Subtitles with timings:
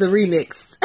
[0.00, 0.76] the remix.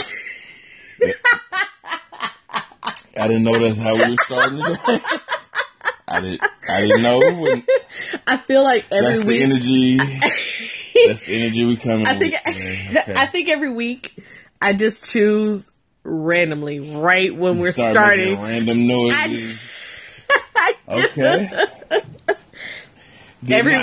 [3.17, 4.61] I didn't know that's how we were starting.
[6.07, 6.45] I didn't.
[6.69, 7.19] I didn't know.
[7.19, 7.63] When,
[8.27, 9.41] I feel like every that's the week.
[9.41, 9.97] energy.
[9.97, 12.55] that's the energy we coming I think with.
[12.57, 12.97] man.
[12.97, 13.13] Okay.
[13.15, 14.15] I think every week
[14.61, 15.71] I just choose
[16.03, 18.39] randomly right when we're Start starting.
[18.39, 20.21] random noises.
[20.89, 21.49] okay.
[23.43, 23.75] Did Every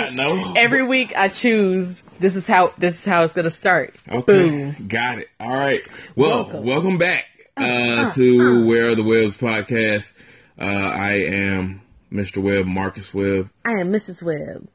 [0.57, 3.95] every week I choose this is how this is how it's gonna start.
[4.09, 4.87] Okay, Boom.
[4.87, 5.29] got it.
[5.39, 5.87] All right.
[6.15, 6.97] Well, welcome, Welcome.
[6.97, 7.25] back
[7.57, 10.13] uh, to Where Are the Webbs podcast.
[10.59, 12.41] Uh, I am Mr.
[12.41, 13.49] Webb, Marcus Webb.
[13.65, 14.21] I am Mrs.
[14.23, 14.69] Webb,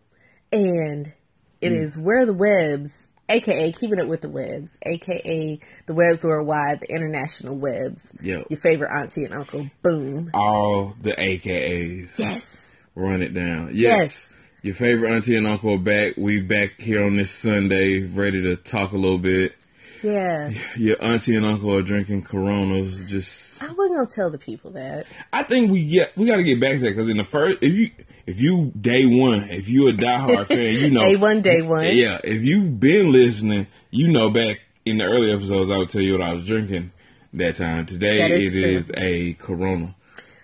[0.52, 1.12] and
[1.60, 1.82] it Mm.
[1.82, 6.92] is Where the Webbs, aka Keeping It with the Webbs, aka the Webbs Worldwide, the
[6.92, 8.12] international webs.
[8.20, 8.44] Yo.
[8.50, 9.68] Your favorite auntie and uncle.
[9.82, 10.30] Boom.
[10.34, 12.18] All the AKAs.
[12.18, 12.80] Yes.
[12.94, 13.70] Run it down.
[13.74, 13.78] Yes.
[14.00, 14.34] Yes.
[14.62, 16.14] Your favorite auntie and uncle are back.
[16.16, 19.54] We back here on this Sunday, ready to talk a little bit.
[20.02, 20.52] Yeah.
[20.76, 23.04] Your auntie and uncle are drinking Coronas.
[23.04, 25.06] Just, I wasn't gonna tell the people that.
[25.32, 27.58] I think we get we got to get back to that because in the first,
[27.62, 27.90] if you
[28.26, 31.96] if you day one, if you a diehard fan, you know A one day one.
[31.96, 36.02] Yeah, if you've been listening, you know back in the early episodes, I would tell
[36.02, 36.92] you what I was drinking
[37.34, 37.86] that time.
[37.86, 39.94] Today That it is is, a Corona.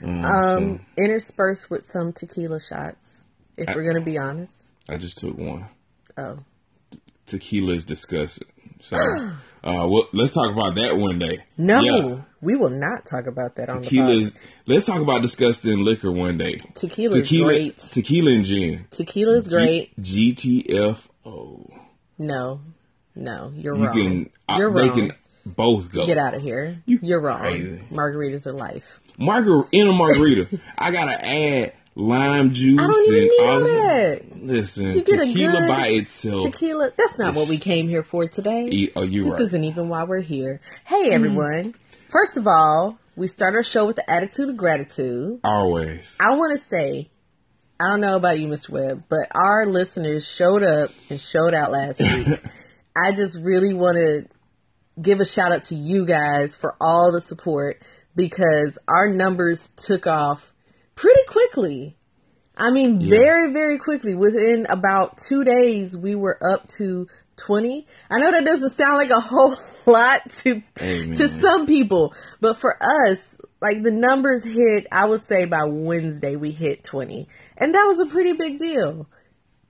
[0.03, 3.24] Um, Um, interspersed with some tequila shots.
[3.57, 4.53] If we're gonna be honest.
[4.89, 5.67] I just took one.
[6.17, 6.39] Oh.
[7.27, 8.49] Tequila is disgusting.
[8.83, 8.97] So,
[9.65, 11.45] uh, well, let's talk about that one day.
[11.57, 12.21] No, Yeah.
[12.43, 14.07] we will not talk about that on Tequila.
[14.09, 14.33] the Is,
[14.67, 16.57] let's talk about disgusting liquor one day.
[16.57, 16.75] pod.
[16.77, 17.79] Tequila, is great.
[17.79, 18.87] tequila and gin.
[18.91, 19.97] Tequila is great.
[20.01, 21.71] GTFO.
[22.19, 22.61] No,
[23.15, 23.95] no, you're You wrong.
[23.95, 24.31] can.
[24.59, 24.99] you're they wrong.
[25.09, 25.13] can
[25.47, 26.07] both go.
[26.07, 26.83] Get out of here.
[26.87, 27.87] You, are wrong.
[27.91, 29.01] Margaritas are life.
[29.19, 30.61] Margar in a margarita.
[30.79, 34.43] I gotta add lime juice I don't even and need all that.
[34.43, 36.51] Listen, You get a tequila good by itself.
[36.51, 36.93] Tequila.
[36.97, 38.69] That's not what we came here for today.
[38.71, 39.43] E- oh, you're this right.
[39.43, 40.61] isn't even why we're here.
[40.85, 41.15] Hey, hmm.
[41.15, 41.75] everyone.
[42.09, 45.41] First of all, we start our show with the attitude of gratitude.
[45.45, 46.17] Always.
[46.21, 47.11] I want to say,
[47.79, 48.71] I don't know about you, Mr.
[48.71, 52.41] Webb, but our listeners showed up and showed out last week.
[52.97, 54.27] I just really want to
[55.01, 57.83] give a shout out to you guys for all the support
[58.15, 60.54] because our numbers took off
[60.95, 61.97] pretty quickly.
[62.57, 64.15] I mean, very, very quickly.
[64.15, 67.87] Within about two days, we were up to 20.
[68.11, 69.57] I know that doesn't sound like a whole
[69.87, 71.17] lot to, Amen.
[71.17, 76.37] to some people, but for us, like the numbers hit, I would say by Wednesday,
[76.37, 77.29] we hit 20.
[77.57, 79.07] And that was a pretty big deal.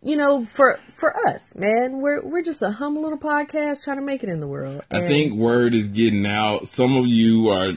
[0.03, 4.03] You know, for for us, man, we're we're just a humble little podcast trying to
[4.03, 4.83] make it in the world.
[4.91, 6.69] I think word is getting out.
[6.69, 7.71] Some of you are,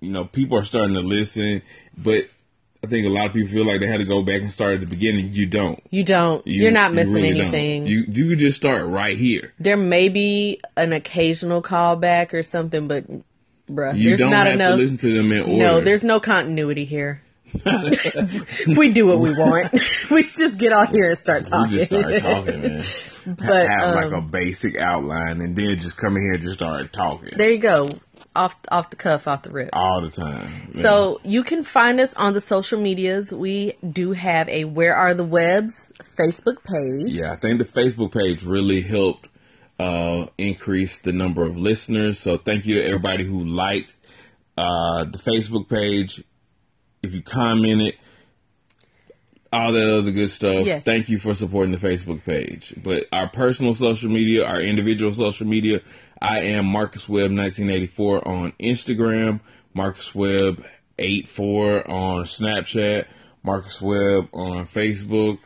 [0.00, 1.60] you know, people are starting to listen,
[1.94, 2.28] but
[2.86, 4.74] I think a lot of people feel like they had to go back and start
[4.74, 5.32] at the beginning.
[5.32, 5.82] You don't.
[5.90, 6.46] you don't.
[6.46, 7.40] You, You, are not you missing really don't.
[7.48, 7.86] anything.
[7.88, 9.52] You you just start right here.
[9.58, 13.04] there may be an occasional callback or something, but
[13.68, 14.76] bruh, You there's don't not have enough.
[14.76, 15.56] to listen to them in order.
[15.56, 17.22] no, there's no continuity here.
[18.76, 19.72] we do what we want.
[20.10, 21.72] we just get on here and start talking.
[21.72, 22.84] We just start talking, man.
[23.26, 26.54] But, have like um, a basic outline, and then just come in here and just
[26.58, 27.88] start talking there you go,
[28.36, 29.70] off off the cuff, off the rip.
[29.72, 30.48] all the time.
[30.48, 30.72] man.
[30.72, 33.32] So you can find us on the social medias.
[33.32, 37.18] We do have a Where Are the Webbs Facebook page.
[37.18, 39.28] Yeah, I think the Facebook page really helped
[39.78, 42.18] uh, increase the number of listeners.
[42.18, 43.94] So thank you to everybody who liked
[44.56, 46.22] uh, the Facebook page.
[47.02, 47.94] If you commented,
[49.52, 50.66] all that other good stuff.
[50.66, 50.84] Yes.
[50.84, 52.74] Thank you for supporting the Facebook page.
[52.82, 55.80] But our personal social media, our individual social media,
[56.20, 59.40] I am Marcus Webb 1984 on Instagram,
[59.74, 60.64] Marcus Webb
[60.98, 63.06] 84 on Snapchat,
[63.42, 65.38] Marcus Webb on Facebook.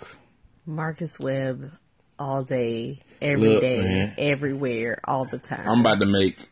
[0.67, 1.73] Marcus Webb
[2.19, 4.15] all day, every day, Look, man.
[4.19, 5.69] everywhere, all the time.
[5.69, 6.49] I'm about to make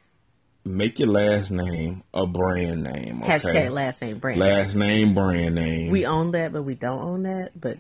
[0.65, 3.23] make your last name a brand name.
[3.23, 3.39] Okay?
[3.39, 4.41] Hashtag last name brand.
[4.41, 4.49] Name.
[4.49, 5.91] Last name brand name.
[5.91, 7.59] we own that, but we don't own that.
[7.59, 7.79] But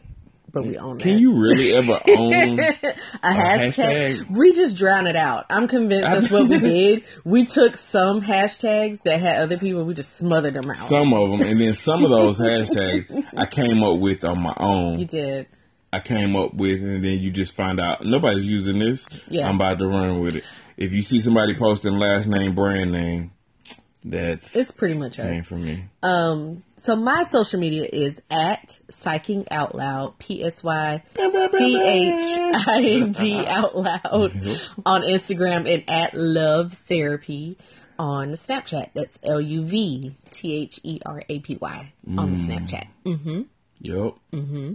[0.52, 1.02] but we own it.
[1.02, 1.20] Can that.
[1.20, 2.58] you really ever own?
[2.60, 2.64] a
[3.22, 3.72] hashtag.
[3.74, 4.30] hashtag?
[4.30, 5.46] We just drown it out.
[5.50, 7.04] I'm convinced that's what we did.
[7.24, 10.78] We took some hashtags that had other people, we just smothered them out.
[10.78, 14.54] some of them, and then some of those hashtags I came up with on my
[14.56, 14.98] own.
[14.98, 15.46] you did.
[15.92, 19.06] I came up with, and then you just find out nobody's using this.
[19.28, 19.48] Yeah.
[19.48, 20.44] I'm about to run with it.
[20.76, 23.32] If you see somebody posting last name, brand name,
[24.04, 25.46] that's It's pretty much us.
[25.46, 25.84] from me.
[26.02, 32.38] Um, so my social media is at psyching out loud, P S Y C H
[32.66, 34.32] I N G out loud
[34.86, 37.58] on Instagram and at love therapy
[37.98, 38.90] on Snapchat.
[38.94, 42.86] That's L U V T H E R A P Y on the Snapchat.
[43.04, 43.42] Mm-hmm.
[43.80, 44.14] Yep.
[44.32, 44.72] Mm-hmm.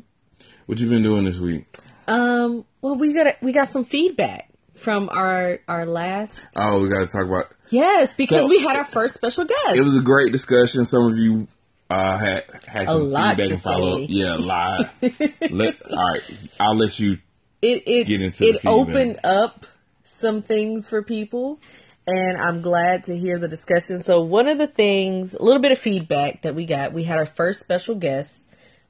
[0.66, 1.66] What you been doing this week?
[2.08, 7.00] Um, well, we got we got some feedback from our our last Oh, we got
[7.00, 7.48] to talk about.
[7.70, 9.76] yes because So- we had our first special guest.
[9.76, 10.86] It was a great discussion.
[10.86, 11.48] Some of you
[11.90, 14.04] uh, had had some lot feedback to and follow say.
[14.06, 14.10] up.
[14.10, 14.90] Yeah, a lot.
[15.52, 16.22] let, all right,
[16.60, 17.18] I'll let you.
[17.62, 19.66] it it get into it opened up
[20.06, 21.60] some things for people
[22.08, 24.02] and I'm glad to hear the discussion.
[24.02, 27.18] So one of the things, a little bit of feedback that we got, we had
[27.18, 28.42] our first special guest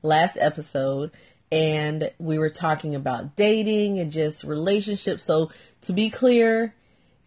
[0.02, 1.12] last episode
[1.54, 5.24] and we were talking about dating and just relationships.
[5.24, 5.52] So
[5.82, 6.74] to be clear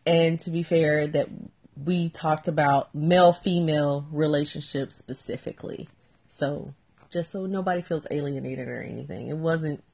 [0.04, 1.28] and to be fair that
[1.84, 5.88] we talked about male female relationships specifically.
[6.28, 6.74] So
[7.10, 9.28] just so nobody feels alienated or anything.
[9.28, 9.84] It wasn't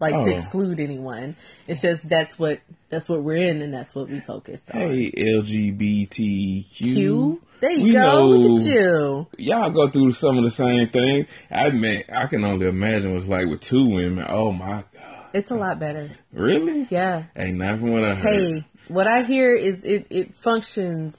[0.00, 0.34] like to Oh.
[0.34, 1.36] exclude anyone.
[1.66, 2.60] It's just that's what
[2.90, 4.80] that's what we're in and that's what we focused on.
[4.80, 6.64] Hey, LGBTQ.
[6.94, 7.42] Q.
[7.60, 7.98] There you We go.
[7.98, 9.26] know- Look at you.
[9.38, 11.26] Y'all go through some of the same things.
[11.50, 14.24] I mean, I can only imagine what's like with two women.
[14.28, 16.10] Oh my god, It's a lot better.
[16.32, 16.86] really?
[16.90, 17.24] Yeah.
[17.36, 18.34] Ain't nothing what I heard.
[18.34, 21.16] Hey, what I hear is it it functions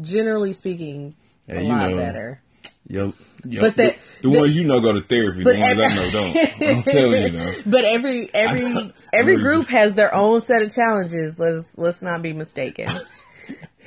[0.00, 1.14] generally speaking
[1.48, 1.96] a Yeah, you lot know.
[1.96, 2.40] better.
[2.88, 3.12] Yo,
[3.44, 5.44] yo, But the, the the- ones you know go to therapy.
[5.44, 6.36] The ones I know don't.
[6.76, 7.52] I'm telling you though.
[7.66, 11.38] But every every every group has their own set of challenges.
[11.38, 12.88] Let's let's not be mistaken.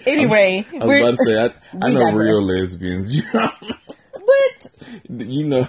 [0.06, 1.46] Anyway, I was about to say I,
[1.86, 2.14] I know digress.
[2.14, 3.22] real lesbians.
[3.34, 4.68] what
[5.10, 5.68] you know,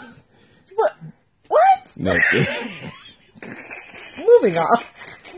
[0.74, 0.96] what
[1.48, 1.92] what?
[1.96, 2.14] no.
[4.18, 4.84] Moving on,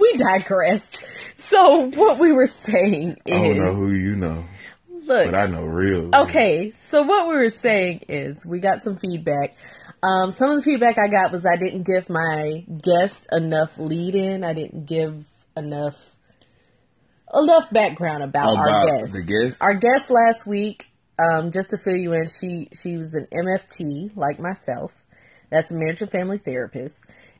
[0.00, 0.90] we digress.
[1.36, 4.44] So what we were saying is I don't know who you know,
[4.88, 6.10] look, but I know real.
[6.14, 9.56] Okay, so what we were saying is we got some feedback.
[10.02, 14.14] Um, some of the feedback I got was I didn't give my guest enough lead
[14.14, 14.44] in.
[14.44, 15.24] I didn't give
[15.56, 15.96] enough
[17.34, 19.12] enough background about, our guest.
[19.12, 19.58] the guest?
[19.60, 24.16] Our guest last week, um, just to fill you in, she she was an MFT
[24.16, 24.92] like myself.
[25.50, 26.98] That's a marriage and family therapist,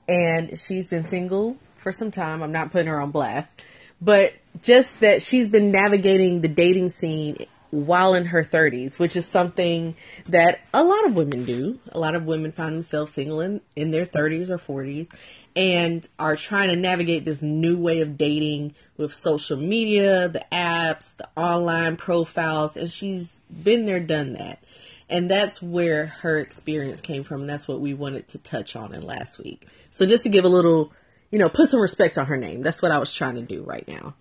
[0.09, 2.43] and she's been single for some time.
[2.43, 3.61] I'm not putting her on blast,
[4.01, 4.33] but
[4.63, 9.95] just that she's been navigating the dating scene while in her 30s, which is something
[10.29, 11.79] that a lot of women do.
[11.93, 15.07] A lot of women find themselves single in, in their 30s or 40s
[15.57, 21.17] and are trying to navigate this new way of dating with social media, the apps,
[21.17, 24.63] the online profiles, and she's been there, done that.
[25.11, 27.41] And that's where her experience came from.
[27.43, 29.67] And that's what we wanted to touch on in last week.
[29.91, 30.93] So just to give a little,
[31.31, 32.61] you know, put some respect on her name.
[32.63, 34.15] That's what I was trying to do right now.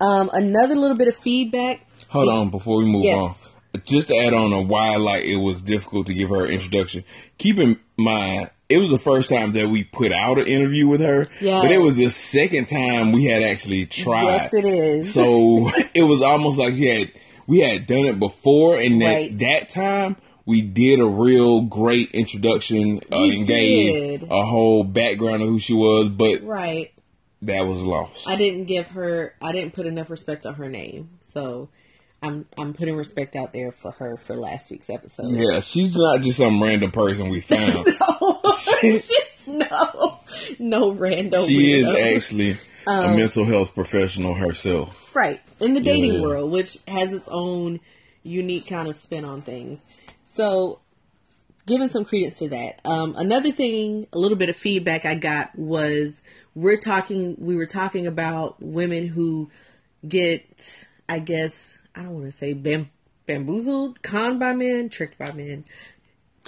[0.00, 1.86] Um, another little bit of feedback.
[2.08, 3.20] Hold on before we move Yes.
[3.74, 3.82] on.
[3.84, 7.04] Just to add on on why like it was difficult to give her introduction.
[7.38, 11.00] Keep in mind, it was the first time that we put out an interview with
[11.00, 11.62] her, Yes.
[11.62, 14.24] but it was the second time we had actually tried.
[14.24, 15.12] Yes, it is.
[15.12, 17.12] So it was almost like she had
[17.46, 19.36] we had done it before, and Right.
[19.38, 25.42] that that time we did a real great introduction uh, and gave a whole background
[25.42, 26.92] of who she was, but Right.
[27.42, 28.28] that was lost.
[28.28, 31.10] I didn't give her I didn't put enough respect on her name.
[31.20, 31.68] So
[32.22, 35.30] I'm I'm putting respect out there for her for last week's episode.
[35.34, 37.86] yeah, she's not just some random person we found.
[38.82, 39.12] Just
[39.46, 40.18] no
[40.58, 45.14] no random she is actually Um, a mental health professional herself.
[45.14, 46.20] right in the dating Yeah.
[46.20, 47.80] world, which has its own
[48.22, 49.80] unique kind of spin on things.
[50.22, 50.80] So,
[51.66, 52.80] giving some credence to that.
[52.84, 56.22] Um, another thing, a little bit of feedback I got was
[56.54, 57.36] we're talking.
[57.38, 59.50] We were talking about women who
[60.06, 62.90] get, I guess, I don't want to say bam,
[63.26, 65.64] bamboozled, conned by men, tricked by men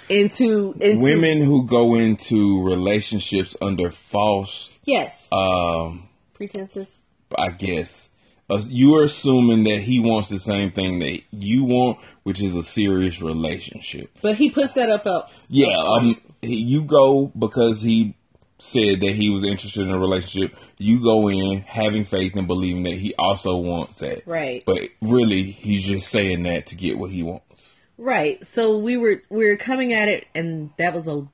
[0.09, 7.01] into into Women who go into relationships under false, Yes, um, pretenses.
[7.37, 8.09] I guess,
[8.49, 12.63] uh, you're assuming that he wants the same thing that you want, which is a
[12.63, 14.11] serious relationship.
[14.21, 15.31] But he puts that up up.
[15.47, 18.15] Yeah, um, he, you go because he
[18.63, 20.57] said that he was interested in a relationship.
[20.77, 24.25] You go in having faith and believing that he also wants that.
[24.25, 24.63] Right.
[24.65, 27.73] But really, he's just saying that to get what he wants.
[27.97, 28.43] Right.
[28.45, 31.27] So we were we were coming at it, and that was a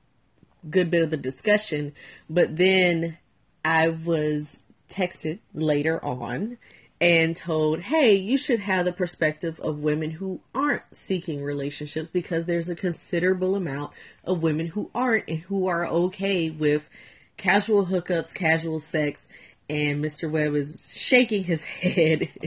[0.68, 1.94] good bit of the discussion.
[2.28, 3.18] But then
[3.64, 6.58] I was texted later on
[7.00, 12.44] and told, hey, you should have the perspective of women who aren't seeking relationships because
[12.44, 13.92] there's a considerable amount
[14.24, 16.90] of women who aren't and who are okay with
[17.40, 19.26] casual hookups, casual sex.
[19.68, 20.28] And Mr.
[20.28, 22.28] Webb is shaking his head.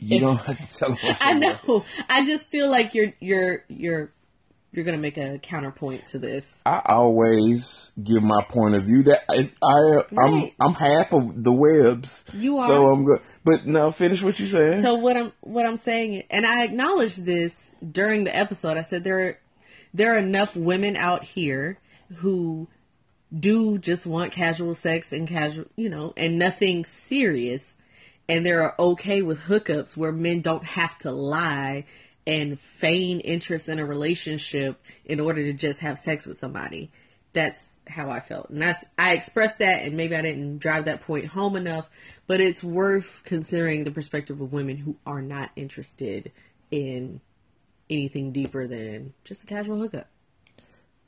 [0.00, 0.98] You don't have to tell them.
[1.20, 1.84] I know.
[2.10, 4.12] I just feel like you're you're you're
[4.72, 6.60] you're gonna make a counterpoint to this.
[6.66, 10.54] I always give my point of view that I, I I'm Right.
[10.60, 12.24] I'm half of the webs.
[12.34, 12.66] You are.
[12.66, 13.20] So I'm good.
[13.44, 14.82] But now finish what you saying.
[14.82, 18.76] So what I'm what I'm saying, and I acknowledged this during the episode.
[18.76, 19.38] I said there are,
[19.94, 21.78] there are enough women out here
[22.16, 22.68] who
[23.38, 27.76] do just want casual sex and casual, you know, and nothing serious,
[28.28, 31.84] and they're okay with hookups where men don't have to lie
[32.26, 36.90] and feign interest in a relationship in order to just have sex with somebody.
[37.32, 38.48] That's how I felt.
[38.50, 41.88] And that's I expressed that and maybe I didn't drive that point home enough,
[42.26, 46.32] but it's worth considering the perspective of women who are not interested
[46.70, 47.20] in
[47.90, 50.08] anything deeper than just a casual hookup.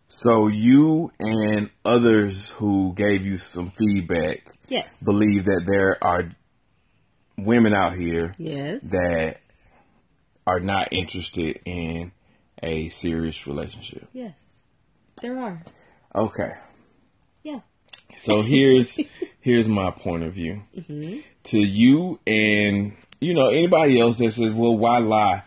[0.08, 5.02] So you and others who gave you some feedback Yes.
[5.04, 6.30] believe that there are
[7.38, 8.82] women out here yes.
[8.90, 9.40] that
[10.46, 12.12] are not interested in
[12.62, 14.08] a serious relationship.
[14.12, 14.58] yes.
[15.22, 15.62] There are.
[16.14, 16.52] Okay.
[17.42, 17.60] Yeah.
[18.16, 18.98] So here's
[19.40, 20.62] here's my point of view.
[20.76, 21.20] Mm-hmm.
[21.44, 25.42] To you and you know anybody else that says, "Well, why lie?"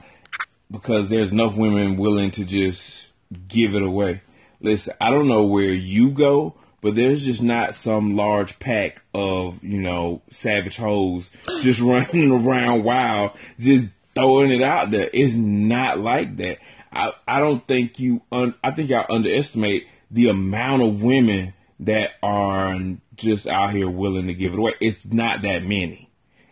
[0.71, 3.09] Because there's enough women willing to just
[3.47, 4.21] give it away.
[4.61, 9.63] Listen, I don't know where you go, but there's just not some large pack of
[9.63, 11.29] you know savage hoes
[11.61, 15.09] just running around wild, just throwing it out there.
[15.13, 16.57] It's not like that.
[16.91, 18.21] I I don't think you.
[18.31, 22.77] Un, I think I underestimate the amount of women that are
[23.15, 24.73] just out here willing to give it away.
[24.81, 26.09] It's not that many.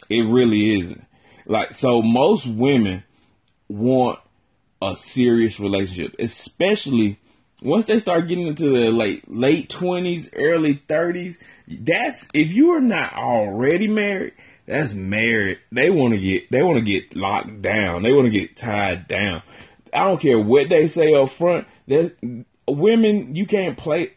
[0.10, 1.06] It really isn't.
[1.46, 3.04] Like so, most women
[3.68, 4.20] want
[4.82, 7.20] a serious relationship, especially
[7.62, 11.38] once they start getting into the late late twenties, early thirties.
[11.68, 14.34] That's if you are not already married.
[14.66, 15.60] That's married.
[15.72, 18.04] They want to get they want to get locked down.
[18.04, 19.42] They want to get tied down.
[19.94, 21.68] I don't care what they say up front.
[21.88, 22.12] There's
[22.68, 23.36] women.
[23.36, 24.14] You can't play.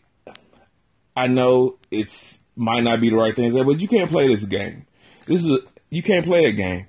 [1.17, 4.29] I know it's might not be the right thing to say, but you can't play
[4.29, 4.87] this game.
[5.27, 6.87] This is a, you can't play a game.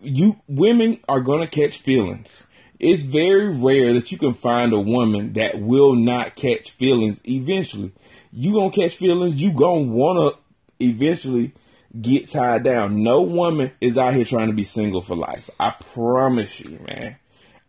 [0.00, 2.44] You women are gonna catch feelings.
[2.82, 7.92] It's very rare that you can find a woman that will not catch feelings eventually.
[8.32, 9.40] You gonna catch feelings.
[9.40, 10.32] You gonna wanna
[10.80, 11.52] eventually
[11.98, 13.04] get tied down.
[13.04, 15.48] No woman is out here trying to be single for life.
[15.60, 17.16] I promise you, man.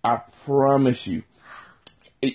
[0.03, 1.21] I promise you.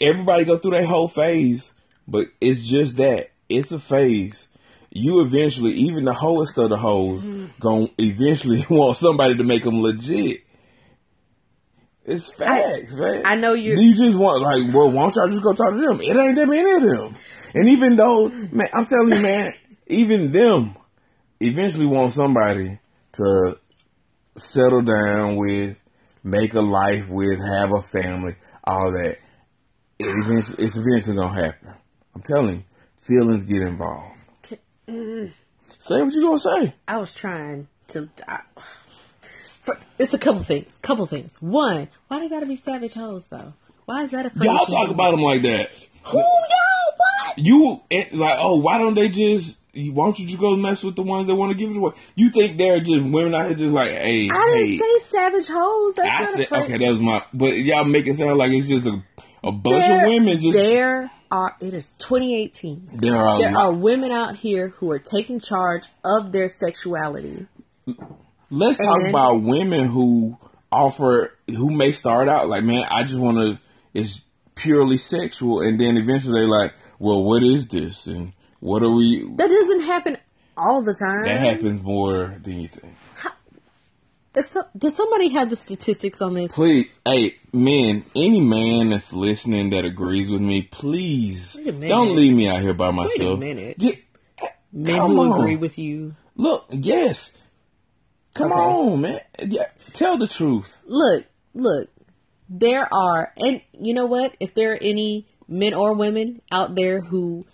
[0.00, 1.72] Everybody go through that whole phase,
[2.06, 3.30] but it's just that.
[3.48, 4.46] It's a phase.
[4.90, 7.46] You eventually, even the hoest of the hoes, mm-hmm.
[7.58, 10.44] gonna eventually want somebody to make them legit.
[12.08, 13.22] It's facts, man.
[13.26, 15.80] I know you're- You just want like, well, why don't y'all just go talk to
[15.80, 16.00] them?
[16.00, 17.14] It ain't that many of them.
[17.54, 19.52] And even though, man, I'm telling you, man,
[19.88, 20.74] even them
[21.38, 22.78] eventually want somebody
[23.12, 23.58] to
[24.36, 25.76] settle down with,
[26.24, 29.18] make a life with, have a family, all that.
[29.98, 31.74] It eventually, it's eventually gonna happen.
[32.14, 32.64] I'm telling you,
[33.00, 34.14] feelings get involved.
[34.88, 35.32] Mm.
[35.78, 36.74] Say what you gonna say.
[36.86, 38.08] I was trying to.
[38.26, 38.40] I,
[39.68, 40.78] for, it's a couple things.
[40.82, 41.40] Couple things.
[41.42, 43.52] One, why they gotta be savage hoes though?
[43.84, 45.70] Why is that a Y'all talk about them like that.
[46.04, 46.94] who y'all?
[46.96, 47.38] What?
[47.38, 49.56] You eh, like, oh, why don't they just?
[49.74, 51.92] Why don't you just go mess with the ones that want to give it away?
[52.16, 54.78] You think they're just women out here just like, hey, I didn't hey.
[54.78, 55.94] say savage hoes.
[55.94, 57.22] That's I said okay, that was my.
[57.32, 59.02] But y'all make it sound like it's just a
[59.44, 60.52] a bunch There- of women just.
[60.56, 61.56] there are.
[61.60, 62.90] It is 2018.
[62.94, 63.38] There are.
[63.38, 67.46] There are women out here who are taking charge of their sexuality.
[68.50, 70.36] Let's talk And- about women who
[70.72, 73.58] offer, who may start out like, man, I just want to.
[73.94, 74.20] It's
[74.54, 79.22] purely sexual, and then eventually they're like, well, what is this, and what are we?
[79.36, 80.18] That doesn't happen
[80.56, 81.24] all the time.
[81.24, 82.94] That happens more than you think.
[84.34, 86.52] If so, does somebody have the statistics on this?
[86.52, 91.88] Please, hey, men, any man that's listening that agrees with me, please Wait a minute.
[91.88, 93.18] don't leave me out here by myself.
[93.18, 93.78] Wait a minute.
[93.78, 93.98] Get,
[94.72, 95.40] Men come who on.
[95.40, 96.14] agree with you.
[96.36, 97.32] Look, yes.
[98.38, 98.60] Come Okay.
[98.60, 99.20] on, man.
[99.44, 100.80] Yeah, tell the truth.
[100.86, 101.88] Look, look.
[102.48, 104.34] There are, and you know what?
[104.40, 107.44] If there are any men or women out there who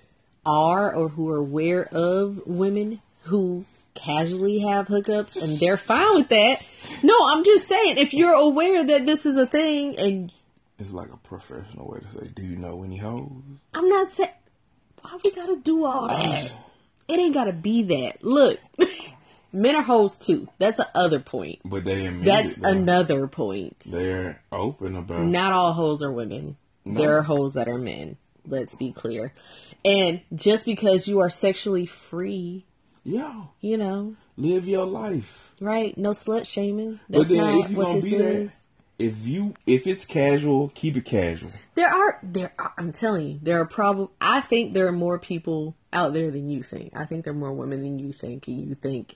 [0.46, 3.64] are or who are aware of women who
[3.94, 6.62] casually have hookups and they're fine with that.
[7.02, 10.32] No, I'm just saying, if you're aware that this is a thing and
[10.78, 13.42] It's like a professional way to say, do you know any hoes?
[13.72, 14.30] I'm not saying.
[15.00, 16.52] Why why we gotta do all that?
[17.08, 18.22] It ain't gotta be that.
[18.24, 18.58] Look,
[19.54, 20.48] men are hoes too.
[20.58, 21.60] That's a other point.
[21.64, 23.78] But they admit That's it, another point.
[23.86, 25.22] They're open about.
[25.24, 26.56] Not all hoes are women.
[26.84, 28.18] There are hoes that are men.
[28.46, 29.32] Let's be clear.
[29.86, 32.66] And just because you are sexually free,
[33.04, 35.52] Yo, you know, live your life.
[35.60, 35.96] right?
[35.96, 37.00] No slut shaming.
[37.08, 38.62] That's not what this be that, is.
[38.98, 41.52] if you if it's casual, keep it casual.
[41.74, 42.52] There are there.
[42.58, 44.08] Are, I'm telling you, there are probably.
[44.20, 46.92] I think there are more people out there than you think.
[46.96, 49.14] I think there are more women than you think, and you think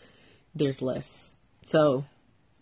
[0.59, 1.33] there's less.
[1.63, 2.05] So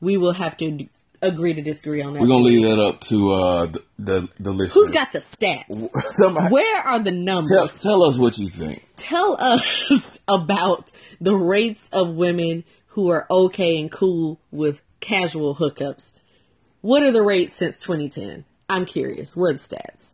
[0.00, 0.86] we will have to
[1.22, 2.20] agree to disagree on that.
[2.20, 4.72] We're gonna leave that up to uh the the, the listeners.
[4.74, 5.88] Who's got the stats?
[6.10, 6.52] somebody?
[6.52, 7.50] Where are the numbers?
[7.50, 8.86] Tell, tell us what you think.
[8.96, 16.12] tell us about the rates of women who are okay and cool with casual hookups.
[16.80, 18.44] What are the rates since 2010?
[18.68, 19.34] I'm curious.
[19.36, 20.12] What stats?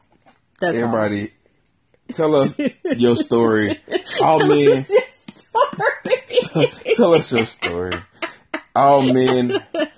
[0.60, 0.84] That's all.
[0.84, 1.32] Everybody,
[2.12, 2.54] tell us
[2.96, 3.80] your story.
[4.20, 5.01] All men, What's your story?
[6.96, 7.92] Tell us your story.
[8.74, 9.52] Oh man,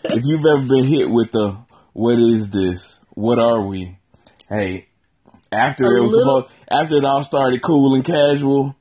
[0.04, 1.56] if you've ever been hit with the
[1.92, 2.98] "What is this?
[3.10, 3.98] What are we?"
[4.48, 4.88] Hey,
[5.52, 8.74] after A it was little- supposed, after it all started cool and casual,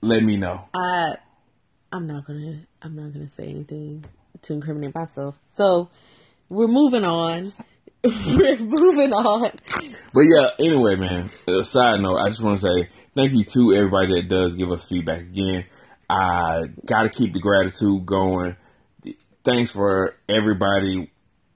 [0.00, 0.64] let me know.
[0.74, 1.16] I,
[1.92, 2.60] I'm not gonna.
[2.82, 4.04] I'm not gonna say anything
[4.42, 5.36] to incriminate myself.
[5.54, 5.88] So
[6.48, 7.52] we're moving on.
[8.04, 9.52] we're moving on.
[10.12, 11.30] But yeah, anyway, man.
[11.62, 14.84] Side note, I just want to say thank you to everybody that does give us
[14.88, 15.20] feedback.
[15.20, 15.64] Again,
[16.12, 18.56] I got to keep the gratitude going.
[19.44, 21.10] Thanks for everybody.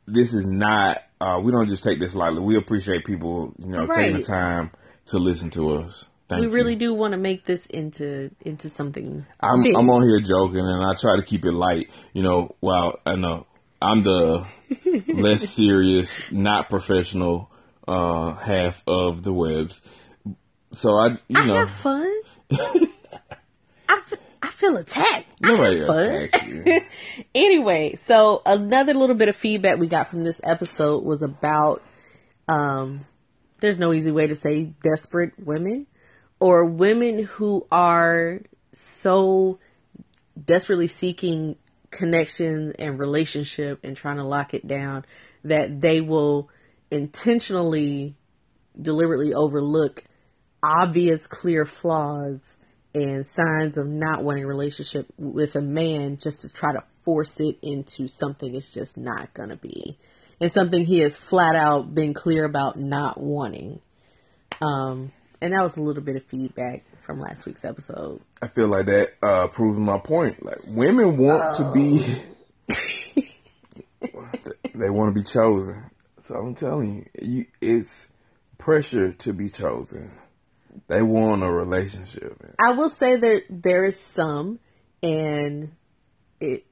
[0.06, 1.02] This is not.
[1.20, 2.40] Uh, we don't just take this lightly.
[2.40, 4.70] We appreciate people, you know, taking the time
[5.06, 6.06] to listen to us.
[6.28, 6.52] Thank we you.
[6.52, 9.26] really do want to make this into into something.
[9.40, 9.76] I'm big.
[9.76, 11.90] I'm on here joking, and I try to keep it light.
[12.14, 13.46] You know, while I know
[13.80, 14.46] I'm the
[15.06, 17.50] less serious, not professional
[17.86, 19.82] uh, half of the webs.
[20.72, 22.12] So I, you I know, have fun.
[22.50, 24.00] I,
[24.46, 25.40] I feel attacked.
[25.40, 26.80] Nobody attacks you.
[27.34, 31.82] Anyway, so another little bit of feedback we got from this episode was about
[32.46, 33.04] um
[33.60, 35.86] there's no easy way to say desperate women
[36.38, 38.40] or women who are
[38.72, 39.58] so
[40.42, 41.56] desperately seeking
[41.90, 45.04] connection and relationship and trying to lock it down
[45.42, 46.48] that they will
[46.90, 48.14] intentionally
[48.80, 50.04] deliberately overlook
[50.62, 52.58] obvious clear flaws
[52.96, 57.38] and signs of not wanting a relationship with a man just to try to force
[57.38, 59.96] it into something it's just not going to be
[60.40, 63.78] and something he has flat out been clear about not wanting
[64.60, 68.68] um and that was a little bit of feedback from last week's episode I feel
[68.68, 70.44] like that uh, proves my point.
[70.44, 72.22] Like women want to be,
[74.74, 75.90] they want to be chosen.
[76.26, 78.08] So I'm telling you, you, it's
[78.58, 80.10] pressure to be chosen.
[80.88, 82.40] They want a relationship.
[82.64, 84.58] I will say that there is some,
[85.02, 85.72] and
[86.40, 86.66] it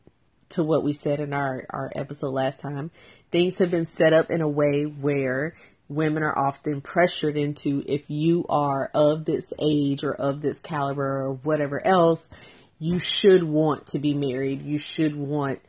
[0.50, 2.90] to what we said in our our episode last time.
[3.30, 5.54] Things have been set up in a way where
[5.88, 11.24] women are often pressured into if you are of this age or of this caliber
[11.24, 12.28] or whatever else,
[12.78, 14.62] you should want to be married.
[14.62, 15.60] You should want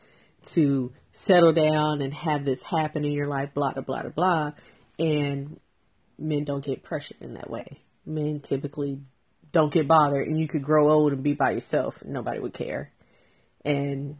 [0.44, 3.52] to settle down and have this happen in your life.
[3.54, 4.52] Blah blah blah blah,
[4.98, 5.58] and
[6.18, 7.82] men don't get pressured in that way.
[8.06, 9.00] Men typically
[9.52, 12.54] don't get bothered, and you could grow old and be by yourself, and nobody would
[12.54, 12.92] care,
[13.64, 14.16] and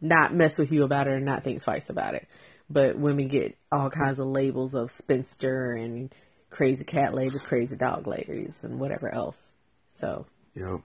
[0.00, 2.28] not mess with you about it, or not think twice about it.
[2.68, 6.12] But women get all kinds of labels of spinster and
[6.50, 9.52] crazy cat ladies, crazy dog ladies, and whatever else.
[9.94, 10.80] So, Yep.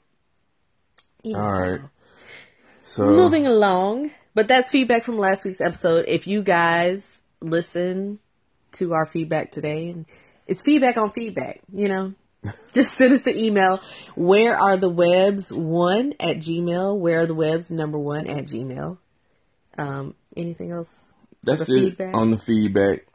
[1.24, 1.38] yeah.
[1.38, 1.82] All right.
[2.86, 4.12] So moving along.
[4.34, 6.06] But that's feedback from last week's episode.
[6.08, 7.08] If you guys
[7.42, 8.20] listen
[8.74, 10.06] to our feedback today, and
[10.48, 12.14] it's feedback on feedback, you know,
[12.74, 13.82] just send us the email.
[14.16, 16.98] Where are the webs one at Gmail?
[16.98, 18.98] Where are the webs number one at Gmail?
[19.78, 21.12] Um, anything else?
[21.44, 22.14] that's it feedback?
[22.14, 23.06] on the feedback.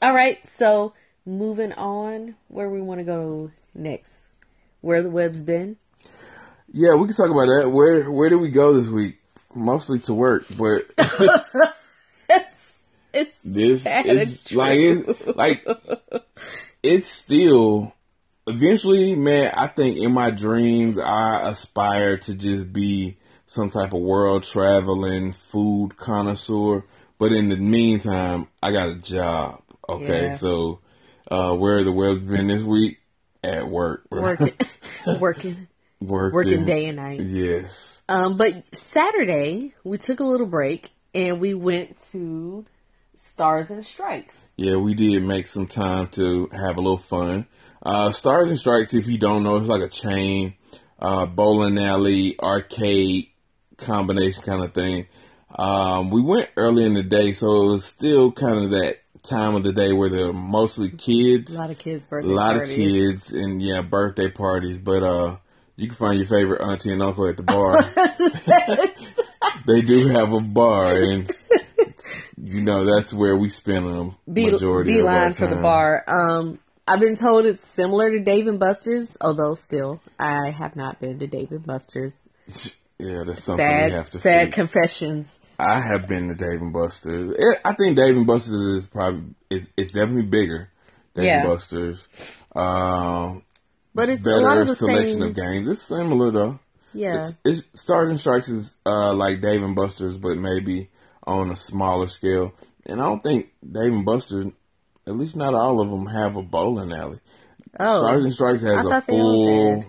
[0.00, 0.38] All right.
[0.46, 0.94] So
[1.26, 4.22] moving on, where we want to go next?
[4.80, 5.76] Where the webs been?
[6.72, 7.70] Yeah, we can talk about that.
[7.70, 9.18] Where where did we go this week?
[9.54, 10.86] Mostly to work, but
[12.28, 12.80] It's
[13.12, 15.66] it's this it's like it, like
[16.82, 17.94] it's still
[18.48, 19.52] eventually, man.
[19.56, 25.32] I think in my dreams, I aspire to just be some type of world traveling
[25.32, 26.84] food connoisseur.
[27.18, 29.62] But in the meantime, I got a job.
[29.88, 30.36] Okay, Yeah.
[30.36, 30.80] so
[31.30, 32.98] uh, where the web's been this week?
[33.44, 34.52] At work, working,
[35.06, 35.68] working.
[36.00, 37.20] working, working day and night.
[37.20, 38.02] Yes.
[38.08, 42.66] Um, but Saturday we took a little break and we went to
[43.14, 44.38] Stars and Strikes.
[44.56, 47.46] Yeah, we did make some time to have a little fun.
[47.82, 50.54] Uh, Stars and Strikes, if you don't know, it's like a chain,
[50.98, 53.28] uh, bowling alley, arcade
[53.76, 55.06] combination kind of thing.
[55.56, 59.54] Um, we went early in the day, so it was still kind of that time
[59.54, 61.54] of the day where there are mostly kids.
[61.54, 62.72] A lot of kids' birthday a lot parties.
[62.72, 64.78] of kids and yeah, birthday parties.
[64.78, 65.36] But uh,
[65.76, 67.82] you can find your favorite auntie and uncle at the bar.
[69.66, 71.30] they do have a bar, and
[72.36, 76.04] you know that's where we spend a Be, majority of our beeline for the bar.
[76.06, 76.58] Um,
[76.88, 81.18] I've been told it's similar to Dave and Buster's, although still I have not been
[81.18, 82.14] to Dave and Buster's.
[83.00, 84.54] Yeah, that's something we have Sad, to sad fix.
[84.56, 85.38] confessions.
[85.56, 87.36] I have been to Dave and Buster's.
[87.64, 90.68] I think Dave and Buster's is probably it's, it's definitely bigger.
[91.14, 91.40] Dave Yeah.
[91.42, 92.08] and Buster's.
[92.56, 93.44] Um,
[93.94, 95.22] But it's a lot better of the selection same.
[95.28, 95.68] of games.
[95.68, 96.58] It's similar though.
[96.92, 100.90] yeah, It's, it's Stars and Strikes is uh, like Dave and Buster's, but maybe
[101.24, 102.52] on a smaller scale.
[102.84, 104.46] And I don't think Dave and Buster's,
[105.08, 107.18] at least not all of them, have a bowling alley.
[107.80, 107.98] Oh.
[108.00, 109.84] Stars and Strikes has a thought they all full.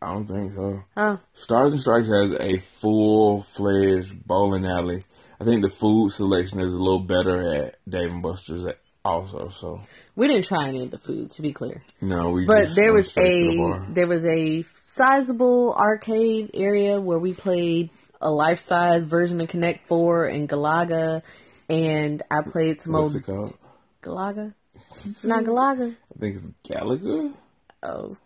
[0.00, 0.82] I don't think so.
[0.96, 5.02] Oh, Stars and Strikes has a full fledged bowling alley.
[5.40, 8.64] I think the food selection is a little better at Dave and Buster's
[9.04, 9.50] also.
[9.50, 9.80] So
[10.16, 11.82] we didn't try any of the food, to be clear.
[12.00, 12.46] no, we.
[12.46, 17.32] But just there was to the a there was a sizable arcade area where we
[17.32, 21.22] played a life size version of Connect Four and Galaga,
[21.68, 23.54] and I played some What's old it called?
[24.02, 24.54] Galaga.
[25.24, 25.94] Not Galaga.
[26.16, 27.30] I think it's Gallagher.
[27.82, 28.16] Oh,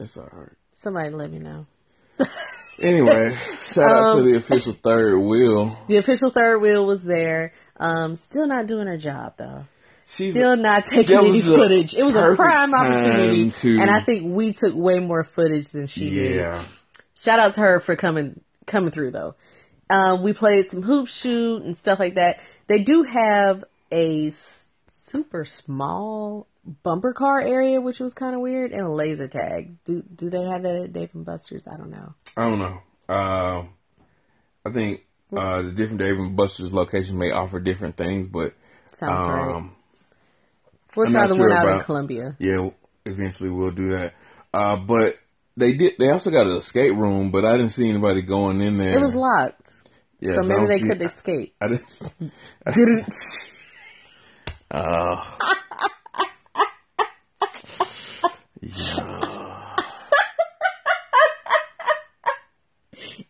[0.00, 0.52] It's alright.
[0.74, 1.66] somebody let me know.
[2.80, 5.78] Anyway, shout out Um, to the official third wheel.
[5.88, 7.52] The official third wheel was there.
[7.78, 9.66] Um, still not doing her job though.
[10.08, 11.94] She's Still not taking any footage.
[11.94, 15.86] It was a prime opportunity, to- and I think we took way more footage than
[15.86, 16.34] she did.
[16.36, 16.64] yeah.
[17.18, 19.36] Shout out to her for coming coming through though.
[19.88, 22.40] Um, we played some hoop shoot and stuff like that.
[22.66, 24.30] They do have a
[25.12, 26.46] super small
[26.82, 29.76] bumper car area, which was kind of weird, and a laser tag.
[29.84, 31.66] Do do they have that at Dave and Buster's?
[31.68, 32.14] I don't know.
[32.36, 33.14] I don't know.
[33.14, 33.68] Um,
[34.64, 35.02] I think
[35.36, 38.54] uh, the different Dave and Buster's locations may offer different things, but
[38.92, 39.54] Sounds right.
[39.56, 39.74] um,
[40.96, 42.36] We'll I'm try the sure one out in Columbia.
[42.38, 42.68] yeah,
[43.06, 44.14] eventually we'll do that.
[44.52, 45.16] Uh, but
[45.56, 45.94] they did.
[45.98, 48.94] They also got an escape room, but I didn't see anybody going in there.
[48.94, 49.70] It was locked,
[50.20, 51.54] Yeah, so maybe they see- couldn't escape.
[51.60, 52.02] I didn't.
[52.74, 53.14] Didn't.
[54.72, 55.22] Uh,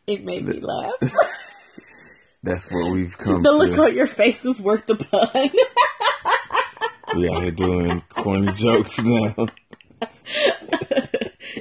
[0.07, 0.93] It made me laugh.
[2.43, 5.51] that's what we've come to the look on your face is worth the pun.
[7.15, 9.35] We out here doing corny jokes now.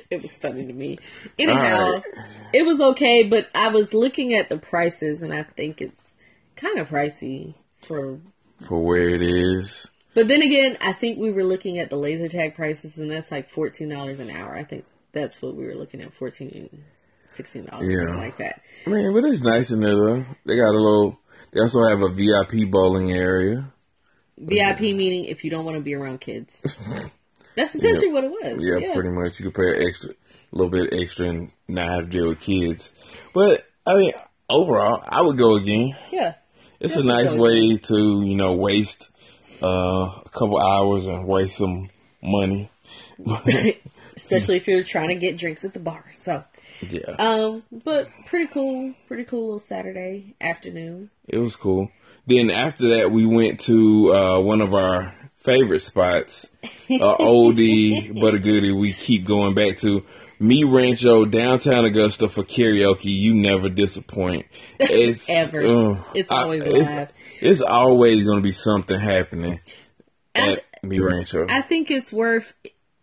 [0.09, 0.97] it was funny to me.
[1.37, 2.03] Anyhow, Alright.
[2.53, 5.99] it was okay, but I was looking at the prices and I think it's
[6.55, 8.21] kind of pricey for.
[8.67, 12.27] For where it is, But then again, I think we were looking at the laser
[12.27, 14.55] tag prices and that's like fourteen dollars an hour.
[14.55, 16.83] I think that's what we were looking at 14
[17.29, 18.03] 16 dollars Yeah.
[18.03, 18.61] something like that.
[18.85, 20.25] I mean, but it's nice in there though.
[20.45, 21.19] They got a little.
[21.51, 23.71] They also have a VIP bowling area.
[24.37, 26.61] VIP meaning if you don't want to be around kids.
[27.55, 28.61] That's essentially what it was.
[28.61, 29.37] Yeah, Yeah, pretty much.
[29.39, 30.15] You could pay extra, a
[30.55, 32.93] little bit extra, and not have to deal with kids.
[33.33, 34.11] But I mean,
[34.49, 35.95] overall, I would go again.
[36.11, 36.35] Yeah.
[36.81, 39.09] It's a nice way to you know waste
[39.61, 41.89] uh, a couple hours and waste some
[42.23, 42.71] money.
[44.15, 46.05] Especially if you're trying to get drinks at the bar.
[46.11, 46.43] So,
[46.81, 51.11] yeah, um, but pretty cool, pretty cool little Saturday afternoon.
[51.27, 51.91] it was cool.
[52.25, 56.67] Then after that, we went to uh, one of our favorite spots, uh,
[57.19, 58.71] oldie but a goodie.
[58.71, 60.03] We keep going back to
[60.41, 63.05] Mi Rancho downtown Augusta for karaoke.
[63.05, 64.47] You never disappoint.
[64.79, 65.63] It's Ever.
[65.63, 69.59] uh, It's I- always it's, it's always going to be something happening
[70.33, 71.45] And at Mi Rancho.
[71.47, 72.53] I think it's worth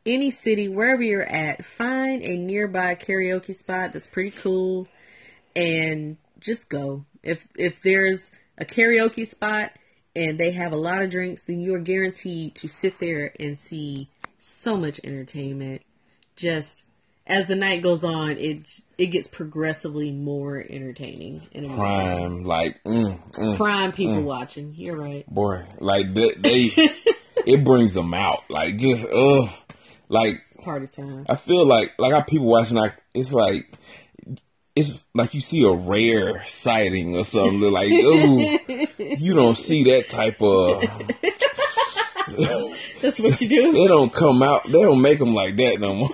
[0.04, 4.88] any city, wherever you're at, find a nearby karaoke spot that's pretty cool
[5.54, 7.04] and just go.
[7.22, 9.70] If if there's a karaoke spot
[10.16, 13.56] and they have a lot of drinks, then you are guaranteed to sit there and
[13.56, 14.08] see
[14.40, 15.82] so much entertainment.
[16.34, 16.84] Just
[17.28, 21.78] as the night goes on, it it gets progressively more entertaining and amazing.
[21.78, 24.74] Prime, like, mm, mm, Prime people watching.
[24.76, 25.26] You're right.
[25.28, 26.70] boy, like they, they
[27.46, 28.44] it brings them out.
[28.48, 29.50] Like, just, ugh.
[30.08, 31.26] Like, It's party time.
[31.28, 33.76] I feel like like how people watching like it's like
[34.74, 37.60] it's like you see a rare sighting or something.
[37.60, 38.58] Like, ooh,
[39.18, 40.82] you don't see that type of.
[43.02, 43.72] That's what you do.
[43.72, 44.64] They don't come out.
[44.64, 46.10] They don't make them like that no more.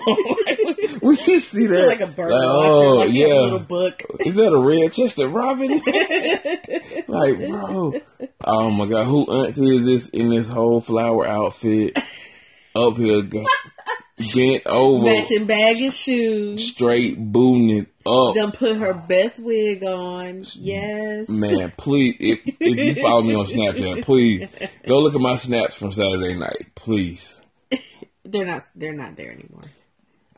[0.94, 1.86] Like, we see that.
[1.88, 4.02] like a bird Like, watcher, oh like yeah, a little book.
[4.20, 5.68] is that a red chested robin?
[7.08, 8.00] like, bro,
[8.44, 11.98] Oh my god, who auntie is this in this whole flower outfit?
[12.76, 13.44] Up here, go,
[14.34, 16.66] bent over, Matching bag and shoes.
[16.72, 18.34] straight booting it up.
[18.34, 20.44] Done put her best wig on.
[20.54, 21.28] Yes.
[21.28, 24.48] Man, please, if if you follow me on Snapchat, please
[24.86, 27.40] go look at my snaps from Saturday night, please.
[28.24, 28.62] They're not.
[28.74, 29.62] They're not there anymore.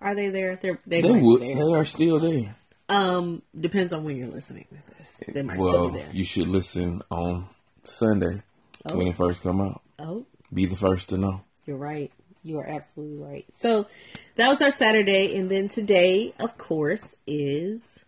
[0.01, 0.57] Are they there?
[0.57, 2.57] They're they, They would, be They are still there.
[2.89, 5.17] Um, depends on when you're listening to this.
[5.27, 6.09] They might still be there.
[6.13, 7.49] you should listen on
[7.85, 8.43] Sunday
[8.85, 9.83] when it first come out.
[9.99, 11.41] oh, Be the first to know.
[11.65, 12.13] you're right.
[12.43, 13.45] You are absolutely right.
[13.53, 13.89] So
[14.37, 17.99] that was our Saturday, and then today, of course, is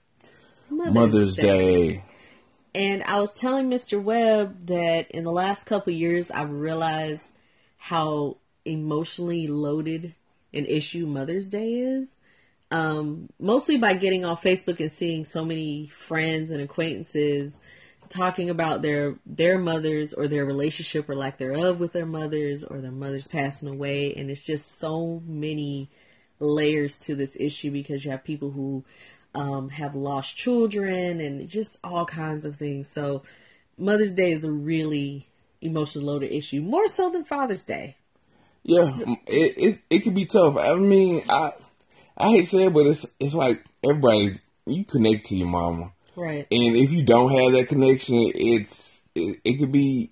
[0.70, 2.04] Mother's, Mother's Day.
[2.72, 4.00] And I was telling Mr.
[4.00, 7.26] Webb that in the last couple years, I've realized
[7.78, 10.14] how emotionally loaded
[10.52, 12.14] an issue Mother's Day is.
[12.70, 17.60] Um, mostly by getting on Facebook and seeing so many friends and acquaintances
[18.08, 22.80] talking about their their mothers or their relationship or lack thereof with their mothers or
[22.80, 25.88] their mothers passing away and it's just so many
[26.40, 28.84] layers to this issue because you have people who
[29.34, 33.22] um, have lost children and just all kinds of things so
[33.76, 35.26] mother's day is a really
[35.60, 37.96] emotionally loaded issue more so than father's day
[38.62, 40.56] Yeah, it, it it can be tough.
[40.56, 41.52] I mean, I
[42.16, 45.92] I hate to say it, but it's it's like everybody you connect to your mama,
[46.16, 50.10] right and if you don't have that connection, it's it, it could be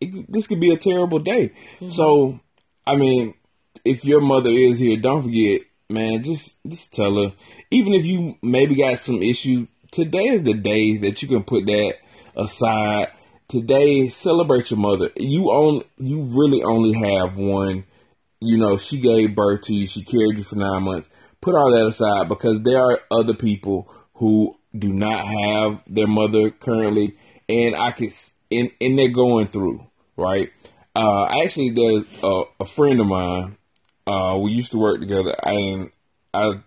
[0.00, 1.52] it this could be a terrible day.
[1.76, 1.88] Mm-hmm.
[1.88, 2.40] So,
[2.86, 3.34] I mean,
[3.84, 6.22] if your mother is here, don't forget, man.
[6.22, 7.32] Just just tell her,
[7.70, 9.66] even if you maybe got some issue.
[9.90, 11.94] Today is the day that you can put that
[12.34, 13.12] aside.
[13.48, 15.10] Today, celebrate your mother.
[15.16, 17.84] You own you really only have one
[18.44, 21.08] you know, she gave birth to you, she carried you for nine months.
[21.40, 26.50] Put all that aside because there are other people who do not have their mother
[26.50, 27.16] currently,
[27.48, 28.10] and I can,
[28.50, 30.52] and, and they're going through, right?
[30.94, 33.56] Uh, actually, there's a, a friend of mine,
[34.06, 35.90] uh, we used to work together, and
[36.32, 36.60] I,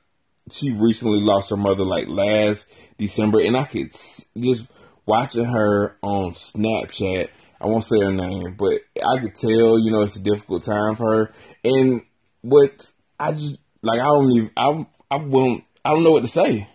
[0.51, 3.91] she recently lost her mother like last December, and I could
[4.37, 4.67] just
[5.07, 7.29] watching her on Snapchat.
[7.59, 10.95] I won't say her name, but I could tell, you know, it's a difficult time
[10.95, 11.33] for her.
[11.63, 12.03] And
[12.41, 16.27] what I just like, I don't even, I, I won't, I don't know what to
[16.27, 16.69] say.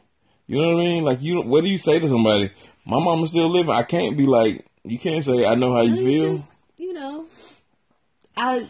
[0.49, 1.05] You know what I mean?
[1.05, 2.51] Like, you, what do you say to somebody?
[2.85, 3.73] My mama's still living.
[3.73, 6.37] I can't be like, you can't say, I know how you You feel.
[6.37, 7.27] just, you know,
[8.37, 8.69] I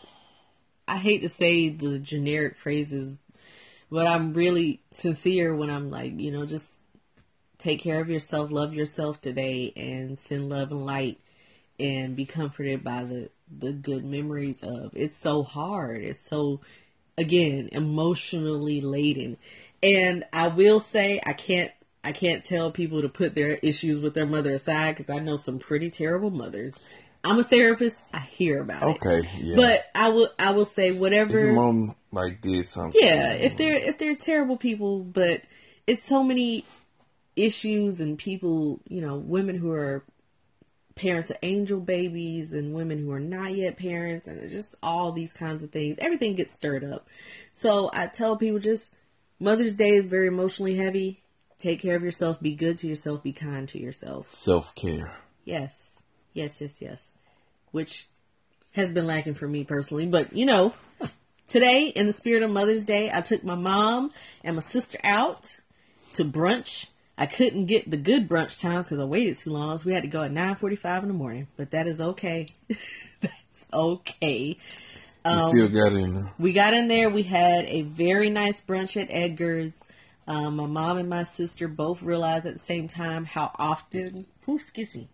[0.87, 3.17] I hate to say the generic phrases,
[3.91, 6.71] but I'm really sincere when I'm like, you know, just
[7.63, 11.21] take care of yourself, love yourself today, and send love and light,
[11.79, 14.93] and be comforted by the the good memories of.
[14.95, 16.03] It's so hard.
[16.03, 16.61] It's so
[17.17, 19.37] again emotionally laden,
[19.83, 21.71] and I will say I can't.
[22.05, 25.37] I can't tell people to put their issues with their mother aside because I know
[25.37, 26.75] some pretty terrible mothers.
[27.23, 28.03] I'm a therapist.
[28.13, 28.87] I hear about it.
[29.07, 29.55] Okay, yeah.
[29.55, 33.01] But I will I will say If whatever your mom like did something.
[33.01, 35.43] yeah, if they're if they're terrible people, but
[35.87, 36.65] it's so many
[37.37, 40.05] issues and people, you know, women who are
[40.95, 45.33] parents of angel babies and women who are not yet parents and just all these
[45.33, 45.97] kinds of things.
[45.99, 47.09] Everything gets stirred up.
[47.51, 48.93] So I tell people just
[49.41, 51.23] Mother's Day is very emotionally heavy.
[51.59, 54.29] Take care of yourself, be good to yourself, be kind to yourself.
[54.29, 55.17] self care.
[55.45, 55.93] Yes.
[56.33, 57.11] Yes, yes, yes.
[57.71, 58.09] Which
[58.73, 60.07] has been lacking for me personally.
[60.07, 60.75] But, you know,
[61.47, 65.59] today, in the spirit of Mother's Day, I took my mom and my sister out
[66.15, 66.87] to brunch.
[67.23, 69.79] I couldn't get the good brunch times because I waited too long.
[69.79, 71.47] So we had to go at 9.45 in the morning.
[71.57, 72.53] But that is okay.
[73.21, 74.59] That's okay.
[75.25, 76.33] Um, still got in there.
[76.37, 77.09] We got in there.
[77.09, 79.73] We had a very nice brunch at Edgar's.
[80.27, 84.57] Um, my mom and my sister both realized at the same time how often, ooh,
[84.57, 85.09] excuse me,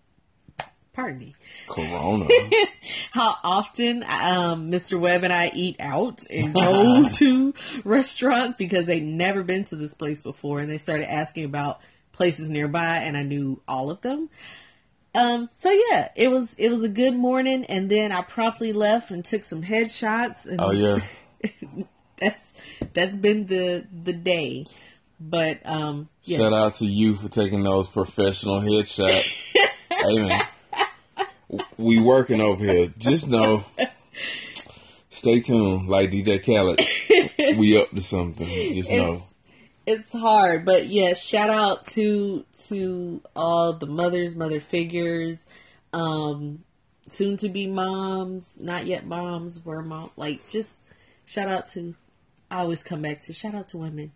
[0.95, 2.27] pardon me, Corona.
[3.11, 4.99] how often um, Mr.
[4.99, 7.53] Webb and I eat out and go to
[7.85, 11.81] restaurants because they'd never been to this place before, and they started asking about
[12.19, 14.29] places nearby, and I knew all of them.
[15.15, 19.11] Um, so yeah, it was it was a good morning, and then I promptly left
[19.11, 21.01] and took some headshots, and oh yeah.
[22.21, 22.53] that's
[22.93, 24.67] that's been the the day.
[25.21, 26.41] But um, yes.
[26.41, 29.47] Shout out to you for taking those professional headshots.
[30.05, 30.43] Amen.
[31.77, 32.93] we working over here.
[32.99, 33.65] Just know,
[35.11, 35.89] stay tuned.
[35.89, 36.81] Like DJ Khaled,
[37.59, 38.47] we up to something.
[38.75, 39.21] Just know.
[39.89, 45.39] It's hard, but yeah, shout out to to all the mothers, mother figures,
[45.95, 46.63] um,
[47.07, 50.11] soon to be moms, not yet moms, were mom.
[50.17, 50.81] Like just
[51.25, 51.95] shout out to.
[52.51, 54.13] I always come back to shout out to women,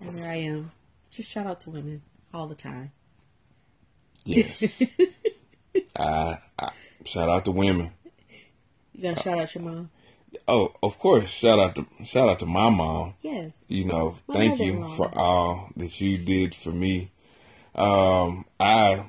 [0.00, 0.72] and there I am.
[1.10, 2.00] Just shout out to women
[2.32, 2.92] all the time.
[4.24, 4.82] Yes.
[5.96, 6.70] I, I
[7.04, 7.90] Shout out to women.
[8.94, 9.90] You gonna shout out your mom?
[10.52, 11.30] Oh, of course.
[11.30, 13.14] Shout out to shout out to my mom.
[13.22, 13.56] Yes.
[13.68, 14.96] You know, My thank you mother-in-law.
[14.96, 17.12] for all that you did for me.
[17.76, 19.04] Um, I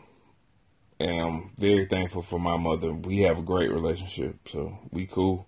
[1.00, 2.94] am very thankful for my mother.
[2.94, 5.48] We have a great relationship, so we cool.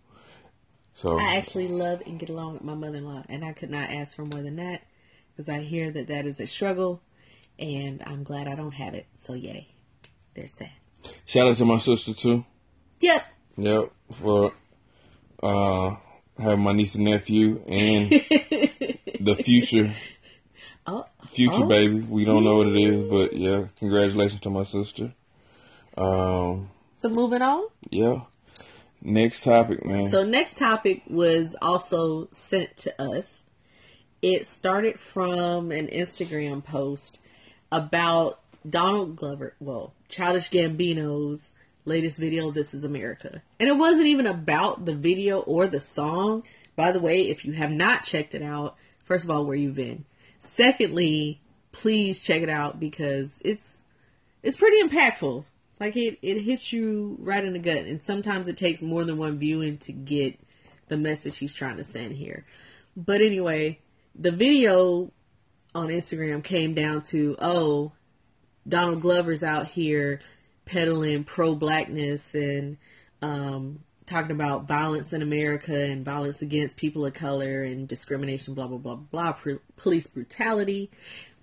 [0.96, 4.16] So I actually love and get along with my mother-in-law, and I could not ask
[4.16, 4.82] for more than that
[5.32, 7.02] because I hear that that is a struggle,
[7.60, 9.06] and I'm glad I don't have it.
[9.20, 9.68] So yay,
[10.34, 10.72] there's that.
[11.26, 12.46] shout out to my sister too.
[13.00, 13.26] Yep.
[13.58, 14.54] Yep, for
[15.44, 15.96] uh
[16.40, 18.10] having my niece and nephew and
[19.20, 19.94] the future
[20.86, 21.68] Oh, future oh.
[21.68, 22.02] baby.
[22.02, 25.14] We don't know what it is, but yeah, congratulations to my sister.
[25.98, 27.68] Um, So moving on.
[27.90, 28.22] yeah.
[29.02, 30.10] Next topic, man.
[30.10, 33.44] So next topic was also sent to us.
[34.22, 37.18] It started from an Instagram post
[37.72, 41.54] about Donald Glover, well, Childish Gambino's
[41.86, 43.42] latest video, This Is America.
[43.60, 46.44] And it wasn't even about the video or the song.
[46.76, 49.76] By the way, if you have not checked it out, first of all, where you've
[49.76, 50.06] been.
[50.40, 51.42] Secondly,
[51.72, 53.80] please check it out because it's
[54.42, 55.46] it's pretty impactful.
[55.80, 59.18] Like it, it hits you right in the gut, and sometimes it takes more than
[59.18, 60.40] one viewing to get
[60.88, 62.46] the message he's trying to send here.
[62.96, 63.80] But anyway,
[64.16, 65.12] the video
[65.74, 67.94] on Instagram came down to oh,
[68.68, 70.20] Donald Glover's out here
[70.66, 72.78] peddling pro blackness and
[73.22, 78.68] um, talking about violence in America and violence against people of color and discrimination, blah
[78.68, 79.36] blah blah blah,
[79.78, 80.90] police brutality,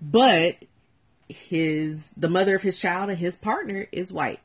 [0.01, 0.57] but
[1.27, 4.41] his the mother of his child and his partner is white.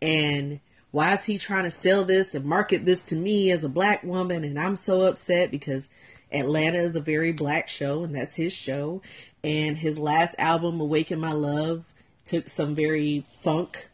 [0.00, 3.68] And why is he trying to sell this and market this to me as a
[3.68, 4.44] black woman?
[4.44, 5.88] And I'm so upset because
[6.32, 9.02] Atlanta is a very black show and that's his show.
[9.44, 11.84] And his last album, Awaken My Love,
[12.24, 13.88] took some very funk,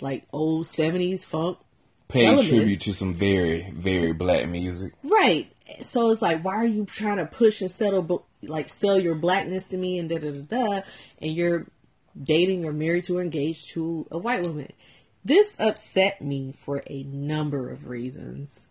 [0.00, 1.58] like old 70s funk.
[2.08, 2.48] Paying elements.
[2.48, 4.92] tribute to some very, very black music.
[5.02, 5.50] Right.
[5.82, 9.66] So it's like, why are you trying to push and settle, like sell your blackness
[9.66, 10.80] to me and da da da da,
[11.18, 11.66] and you're
[12.20, 14.72] dating or married to or engaged to a white woman?
[15.24, 18.64] This upset me for a number of reasons.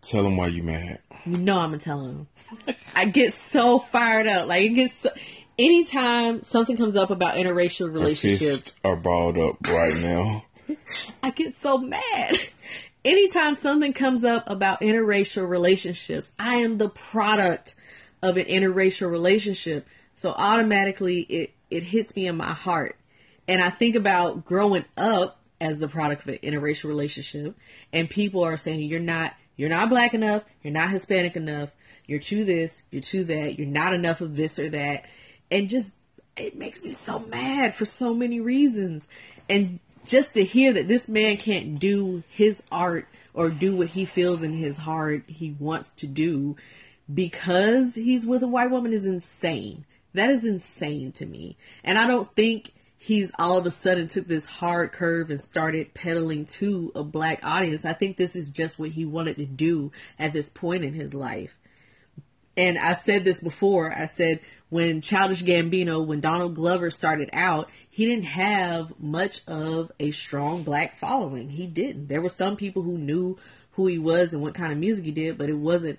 [0.00, 1.00] Tell them why you mad.
[1.26, 2.26] You know I'm gonna tell him.
[2.96, 4.48] I get so fired up.
[4.48, 5.10] Like it gets so,
[5.58, 10.44] anytime something comes up about interracial relationships, are balled up right now.
[11.22, 12.38] I get so mad.
[13.04, 17.74] Anytime something comes up about interracial relationships, I am the product
[18.22, 19.86] of an interracial relationship.
[20.14, 22.96] So automatically it, it hits me in my heart.
[23.48, 27.56] And I think about growing up as the product of an interracial relationship
[27.92, 31.70] and people are saying you're not you're not black enough, you're not Hispanic enough,
[32.06, 35.04] you're too this, you're too that, you're not enough of this or that.
[35.50, 35.94] And just
[36.36, 39.06] it makes me so mad for so many reasons.
[39.48, 44.04] And just to hear that this man can't do his art or do what he
[44.04, 46.56] feels in his heart he wants to do
[47.12, 49.84] because he's with a white woman is insane.
[50.14, 51.56] That is insane to me.
[51.82, 55.94] And I don't think he's all of a sudden took this hard curve and started
[55.94, 57.84] peddling to a black audience.
[57.84, 61.14] I think this is just what he wanted to do at this point in his
[61.14, 61.56] life.
[62.56, 63.92] And I said this before.
[63.96, 64.40] I said
[64.72, 70.62] when Childish Gambino, when Donald Glover started out, he didn't have much of a strong
[70.62, 71.50] black following.
[71.50, 72.08] He didn't.
[72.08, 73.36] There were some people who knew
[73.72, 75.98] who he was and what kind of music he did, but it wasn't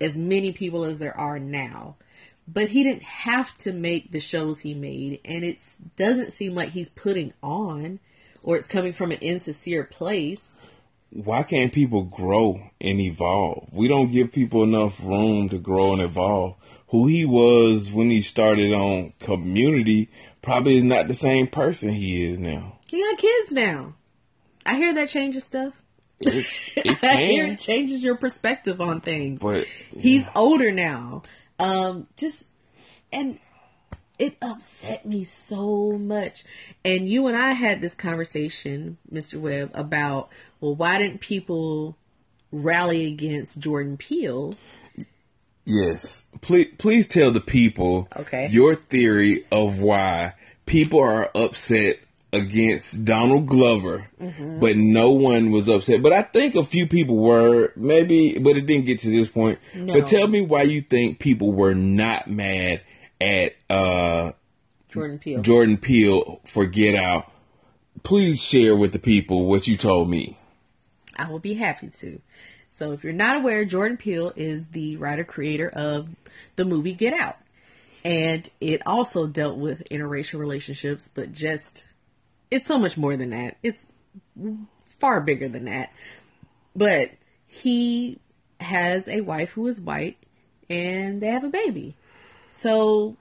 [0.00, 1.94] as many people as there are now.
[2.48, 5.60] But he didn't have to make the shows he made, and it
[5.96, 8.00] doesn't seem like he's putting on
[8.42, 10.50] or it's coming from an insincere place.
[11.10, 13.68] Why can't people grow and evolve?
[13.70, 16.56] We don't give people enough room to grow and evolve.
[16.88, 20.10] Who he was when he started on community
[20.42, 22.78] probably is not the same person he is now.
[22.88, 23.94] He got kids now.
[24.64, 25.74] I hear that changes stuff.
[26.20, 26.46] It,
[26.76, 29.40] it I hear it changes your perspective on things.
[29.40, 31.22] but He's older now.
[31.58, 32.46] Um, just
[33.12, 33.38] and
[34.18, 36.44] it upset me so much.
[36.84, 39.40] And you and I had this conversation, Mr.
[39.40, 41.96] Webb, about well, why didn't people
[42.50, 44.54] rally against Jordan Peele?
[45.68, 46.24] Yes.
[46.40, 48.48] Please, please tell the people Okay.
[48.50, 50.32] your theory of why
[50.66, 51.98] people are upset
[52.32, 54.60] against Donald Glover, Mm-hmm.
[54.60, 56.02] but no one was upset.
[56.02, 59.58] But I think a few people were, maybe, but it didn't get to this point.
[59.74, 59.92] No.
[59.94, 62.80] But tell me why you think people were not mad
[63.20, 64.32] at uh,
[64.90, 65.42] Jordan Peele.
[65.42, 67.30] Jordan Peele for Get Out.
[68.04, 70.38] Please share with the people what you told me.
[71.16, 72.20] I will be happy to.
[72.78, 76.10] So, if you're not aware, Jordan Peele is the writer creator of
[76.54, 77.36] the movie Get Out.
[78.04, 81.88] And it also dealt with interracial relationships, but just,
[82.52, 83.56] it's so much more than that.
[83.64, 83.84] It's
[85.00, 85.92] far bigger than that.
[86.76, 87.10] But
[87.48, 88.20] he
[88.60, 90.16] has a wife who is white
[90.70, 91.96] and they have a baby.
[92.52, 93.16] So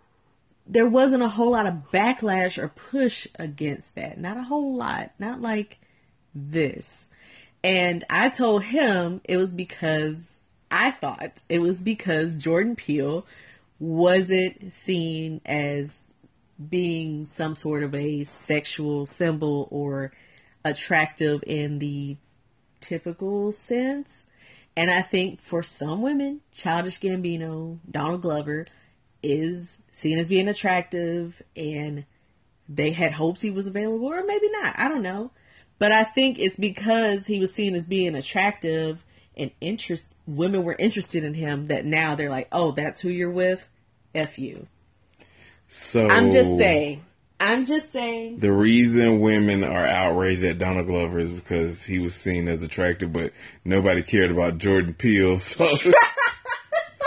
[0.68, 4.20] there wasn't a whole lot of backlash or push against that.
[4.20, 5.14] Not a whole lot.
[5.18, 5.80] Not like
[6.36, 7.07] this.
[7.68, 10.36] And I told him it was because
[10.72, 13.26] I thought it was because Jordan Peele
[13.78, 16.06] wasn't seen as
[16.70, 20.14] being some sort of a sexual symbol or
[20.64, 22.16] attractive in the
[22.80, 24.26] typical sense.
[24.78, 28.66] And I think for some women, Childish Gambino, Donald Glover
[29.22, 32.06] is seen as being attractive and
[32.70, 34.74] they had hopes he was available or maybe not.
[34.80, 35.32] I don't know.
[35.80, 39.04] But I think it's because he was seen as being attractive
[39.36, 43.32] and interest women were interested in him that now they're like, "Oh, that's who you're
[43.32, 43.68] with."
[44.16, 44.68] F you.
[45.68, 47.04] So I'm just saying.
[47.40, 48.40] I'm just saying.
[48.40, 53.14] The reason women are outraged at Donald Glover is because he was seen as attractive,
[53.14, 53.32] but
[53.64, 55.40] nobody cared about Jordan Peele.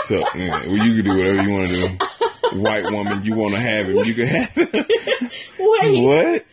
[0.03, 2.59] So, so yeah, well, you can do whatever you want to do.
[2.61, 4.69] White woman, you want to have him, you can have him.
[5.59, 6.03] Wait.
[6.03, 6.45] what?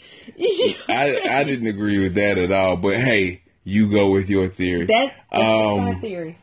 [0.89, 2.77] I I didn't agree with that at all.
[2.77, 4.87] But hey, you go with your theory.
[4.87, 6.39] That, that's just my Um, theory.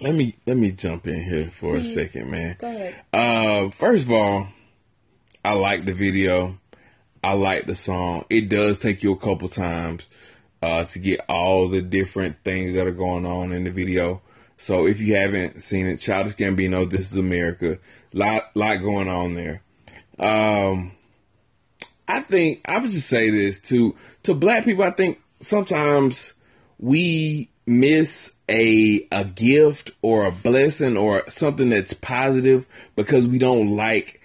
[0.00, 1.90] let me let me jump in here for Please.
[1.90, 2.56] a second, man.
[2.58, 2.94] Go ahead.
[3.12, 4.48] Uh, first of all,
[5.44, 6.58] I like the video.
[7.24, 8.24] I like the song.
[8.30, 10.02] It does take you a couple times
[10.60, 14.22] uh, to get all the different things that are going on in the video.
[14.58, 17.78] So if you haven't seen it, Childish Gambino, "This Is America,"
[18.12, 19.62] lot lot going on there.
[20.18, 20.92] Um,
[22.08, 23.94] I think I would just say this to
[24.24, 24.84] to black people.
[24.84, 26.32] I think sometimes
[26.78, 33.76] we miss a a gift or a blessing or something that's positive because we don't
[33.76, 34.20] like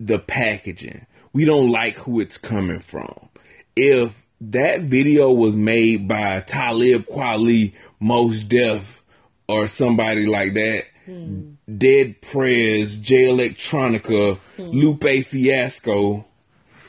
[0.00, 1.06] the packaging.
[1.32, 3.28] We don't like who it's coming from.
[3.74, 9.02] If that video was made by Talib Kweli, Mos Def,
[9.48, 11.54] or somebody like that, hmm.
[11.76, 14.62] Dead Prez, Jay Electronica, hmm.
[14.62, 16.24] Lupe Fiasco,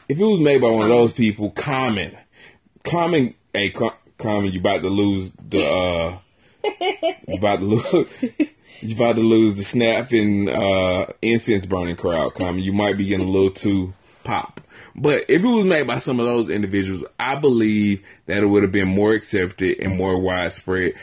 [0.08, 2.18] if it was made by one of those people, Common,
[2.84, 6.18] Common, hey, Com- Common, you about to lose the, uh,
[7.28, 8.08] you about to lose,
[8.82, 12.34] you about to lose the snap and uh, incense burning crowd.
[12.36, 13.94] Common, you might be getting a little too
[14.24, 14.62] pop.
[14.96, 18.64] But if it was made by some of those individuals, I believe that it would
[18.64, 20.94] have been more accepted and more widespread,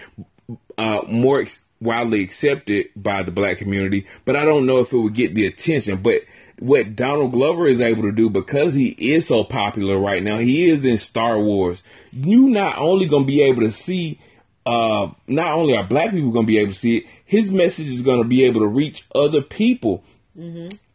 [0.78, 4.06] uh, more ex- widely accepted by the black community.
[4.24, 6.02] But I don't know if it would get the attention.
[6.02, 6.22] But
[6.58, 10.70] what Donald Glover is able to do because he is so popular right now, he
[10.70, 11.82] is in Star Wars.
[12.12, 14.20] You not only gonna be able to see,
[14.66, 18.02] uh, not only are black people gonna be able to see it, his message is
[18.02, 20.04] gonna be able to reach other people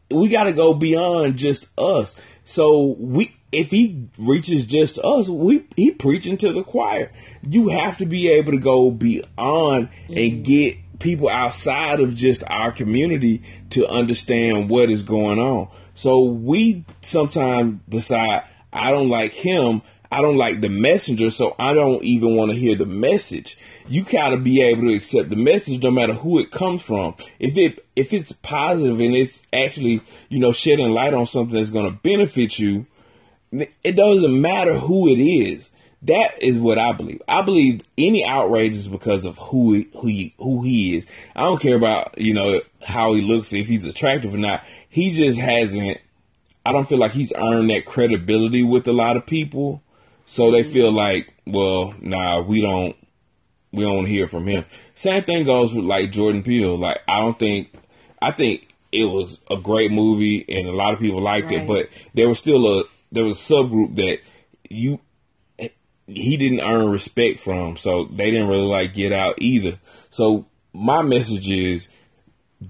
[0.09, 2.15] we got to go beyond just us.
[2.45, 7.11] So we, if he reaches just us, we he preaching to the choir.
[7.47, 12.71] You have to be able to go beyond and get people outside of just our
[12.71, 15.69] community to understand what is going on.
[15.95, 19.81] So we sometimes decide I don't like him.
[20.09, 23.57] I don't like the messenger, so I don't even want to hear the message.
[23.87, 27.15] You gotta be able to accept the message no matter who it comes from.
[27.39, 31.71] If it if it's positive and it's actually, you know, shedding light on something that's
[31.71, 32.85] gonna benefit you,
[33.51, 35.71] it doesn't matter who it is.
[36.07, 37.21] That is what I believe.
[37.27, 41.05] I believe any outrage is because of who he, who he, who he is.
[41.35, 44.63] I don't care about you know how he looks, if he's attractive or not.
[44.89, 45.99] He just hasn't.
[46.65, 49.81] I don't feel like he's earned that credibility with a lot of people,
[50.25, 50.73] so they mm-hmm.
[50.73, 52.95] feel like, well, nah, we don't,
[53.71, 54.65] we don't hear from him.
[54.95, 56.77] Same thing goes with like Jordan Peele.
[56.77, 57.73] Like I don't think,
[58.21, 61.89] I think it was a great movie and a lot of people liked it, but
[62.13, 64.19] there was still a there was a subgroup that
[64.69, 64.99] you
[66.07, 69.79] he didn't earn respect from, so they didn't really like Get Out either.
[70.09, 71.87] So my message is,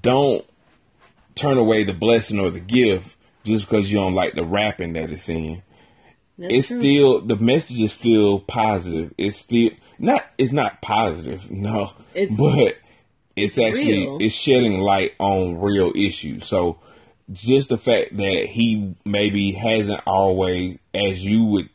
[0.02, 0.44] don't
[1.36, 5.10] turn away the blessing or the gift just because you don't like the wrapping that
[5.12, 5.62] it's in.
[6.38, 6.80] That's it's true.
[6.80, 9.14] still the message is still positive.
[9.18, 9.70] It's still
[10.00, 10.26] not.
[10.38, 12.78] It's not positive, no, It's- but
[13.36, 14.18] it's actually real.
[14.20, 16.46] it's shedding light on real issues.
[16.48, 16.80] So
[17.32, 21.70] just the fact that he maybe hasn't always, as you would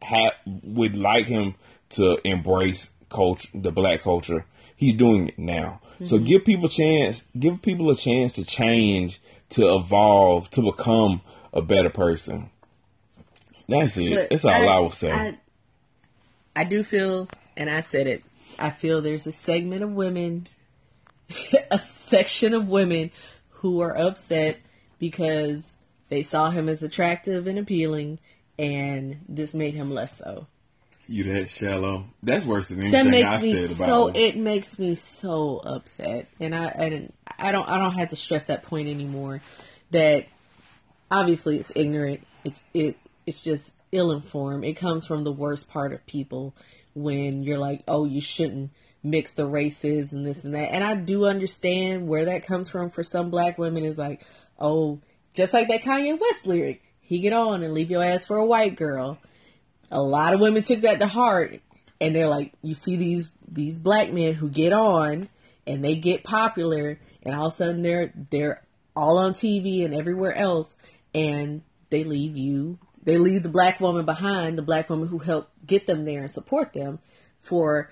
[0.00, 1.54] have, would like him
[1.90, 4.46] to embrace culture, the black culture,
[4.76, 5.80] he's doing it now.
[6.04, 6.24] So Mm-hmm.
[6.24, 9.20] give people a chance, give people a chance to change,
[9.50, 11.20] to evolve, to become
[11.52, 12.50] a better person.
[13.68, 14.14] That's it.
[14.14, 15.12] But That's all I, will say.
[15.12, 15.38] I,
[16.56, 18.24] I do feel, and I said it,
[18.58, 20.48] I feel there's a segment of women,
[21.70, 23.10] a section of women
[23.50, 24.58] who are upset
[24.98, 25.74] because
[26.08, 28.18] they saw him as attractive and appealing,
[28.62, 30.46] and this made him less so.
[31.08, 32.06] You that shallow.
[32.22, 34.16] That's worse than that anything makes I me said about so it.
[34.16, 38.62] it makes me so upset and I, I don't i don't have to stress that
[38.62, 39.42] point anymore
[39.90, 40.26] that
[41.10, 42.96] obviously it's ignorant it's it
[43.26, 46.54] it's just ill-informed it comes from the worst part of people
[46.94, 48.70] when you're like oh you shouldn't
[49.02, 52.88] mix the races and this and that and i do understand where that comes from
[52.88, 54.24] for some black women is like
[54.58, 55.00] oh
[55.34, 58.46] just like that kanye west lyric he get on and leave your ass for a
[58.46, 59.18] white girl.
[59.90, 61.60] A lot of women took that to heart
[62.00, 65.28] and they're like you see these these black men who get on
[65.66, 68.62] and they get popular and all of a sudden they're they're
[68.96, 70.74] all on TV and everywhere else
[71.14, 75.50] and they leave you they leave the black woman behind the black woman who helped
[75.66, 76.98] get them there and support them
[77.40, 77.90] for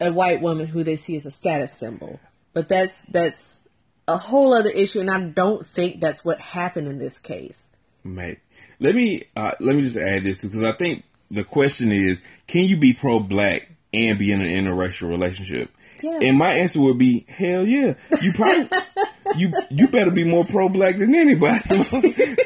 [0.00, 2.20] a white woman who they see as a status symbol.
[2.52, 3.58] But that's that's
[4.06, 7.68] a whole other issue and I don't think that's what happened in this case
[8.04, 8.38] Mate,
[8.78, 12.20] let me uh, let me just add this too because I think the question is,
[12.46, 15.70] can you be pro black and be in an interracial relationship?
[16.02, 16.18] Yeah.
[16.22, 17.94] And my answer would be, hell yeah.
[18.22, 18.68] You probably
[19.36, 21.60] you you better be more pro black than anybody.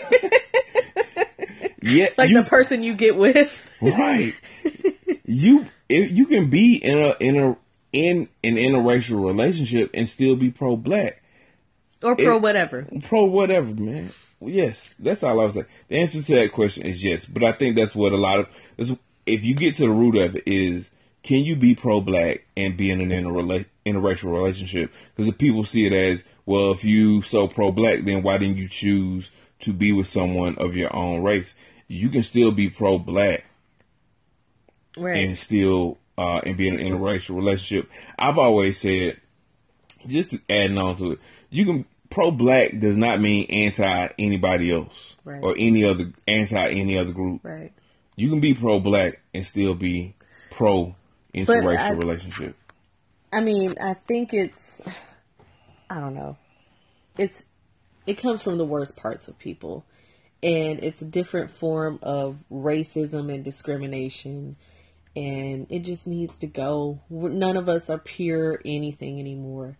[1.83, 4.35] yeah, like you, the person you get with right.
[5.25, 7.57] You if you can be in a in a
[7.93, 11.23] in an interracial relationship and still be pro black.
[12.03, 14.13] or pro It- whatever Pro whatever, man.
[14.47, 15.67] Yes, that's all I was saying.
[15.89, 18.49] The answer to that question is yes, but I think that's what a lot of
[19.27, 20.89] if you get to the root of it is
[21.23, 24.93] can you be pro black and be in an interrela- interracial relationship?
[25.15, 28.59] Because if people see it as well, if you so pro black, then why didn't
[28.59, 29.31] you choose
[29.61, 31.55] to be with someone of your own race?
[31.89, 33.45] You can still be pro black
[34.97, 37.91] right and still uh, and be in an interracial relationship.
[38.19, 39.21] I've always said,
[40.07, 41.19] just adding on to it,
[41.51, 45.43] you can pro black does not mean anti anybody else Right.
[45.43, 47.45] or any other anti any other group.
[47.45, 47.73] right
[48.17, 50.15] You can be pro black and still be
[50.51, 50.95] pro
[51.35, 52.57] interracial relationship.
[53.33, 54.81] I mean, I think it's
[55.91, 56.37] I don't know.
[57.19, 57.45] It's
[58.07, 59.85] it comes from the worst parts of people.
[60.43, 64.57] And it's a different form of racism and discrimination.
[65.17, 67.01] And it just needs to go.
[67.09, 69.79] None of us are pure anything anymore.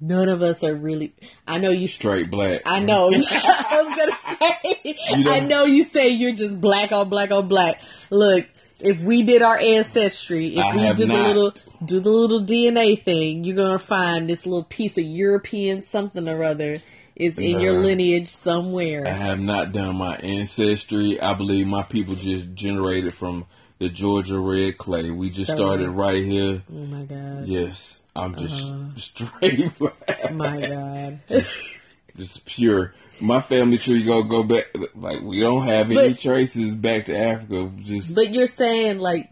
[0.00, 1.12] None of us are really.
[1.46, 1.88] I know you.
[1.88, 2.62] Straight black.
[2.64, 3.08] I know.
[3.30, 4.96] I was gonna say.
[5.30, 7.80] I know you say you're just black on black on black.
[8.10, 8.46] Look,
[8.78, 11.52] if we did our ancestry, if I we have did the little
[11.84, 16.44] do the little DNA thing, you're gonna find this little piece of European something or
[16.44, 16.80] other
[17.16, 19.04] is in your lineage somewhere.
[19.04, 21.20] I have not done my ancestry.
[21.20, 23.46] I believe my people just generated from
[23.80, 25.10] the Georgia red clay.
[25.10, 26.62] We just So- started right here.
[26.72, 27.46] oh my god.
[27.48, 28.84] Yes, I'm just Uh-huh.
[28.96, 30.32] straight black.
[30.32, 31.20] My god.
[32.16, 32.94] just pure.
[33.20, 34.64] My family tree go go back
[34.94, 37.70] like we don't have any But- traces back to Africa.
[37.82, 39.28] Just But you're saying like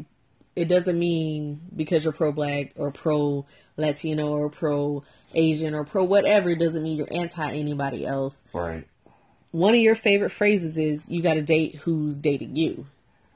[0.54, 3.44] it doesn't mean because you're pro black or pro
[3.76, 8.40] Latino or pro Asian or pro whatever it doesn't mean you're anti anybody else.
[8.52, 8.86] right.
[9.52, 12.86] One of your favorite phrases is you got to date who's dating you.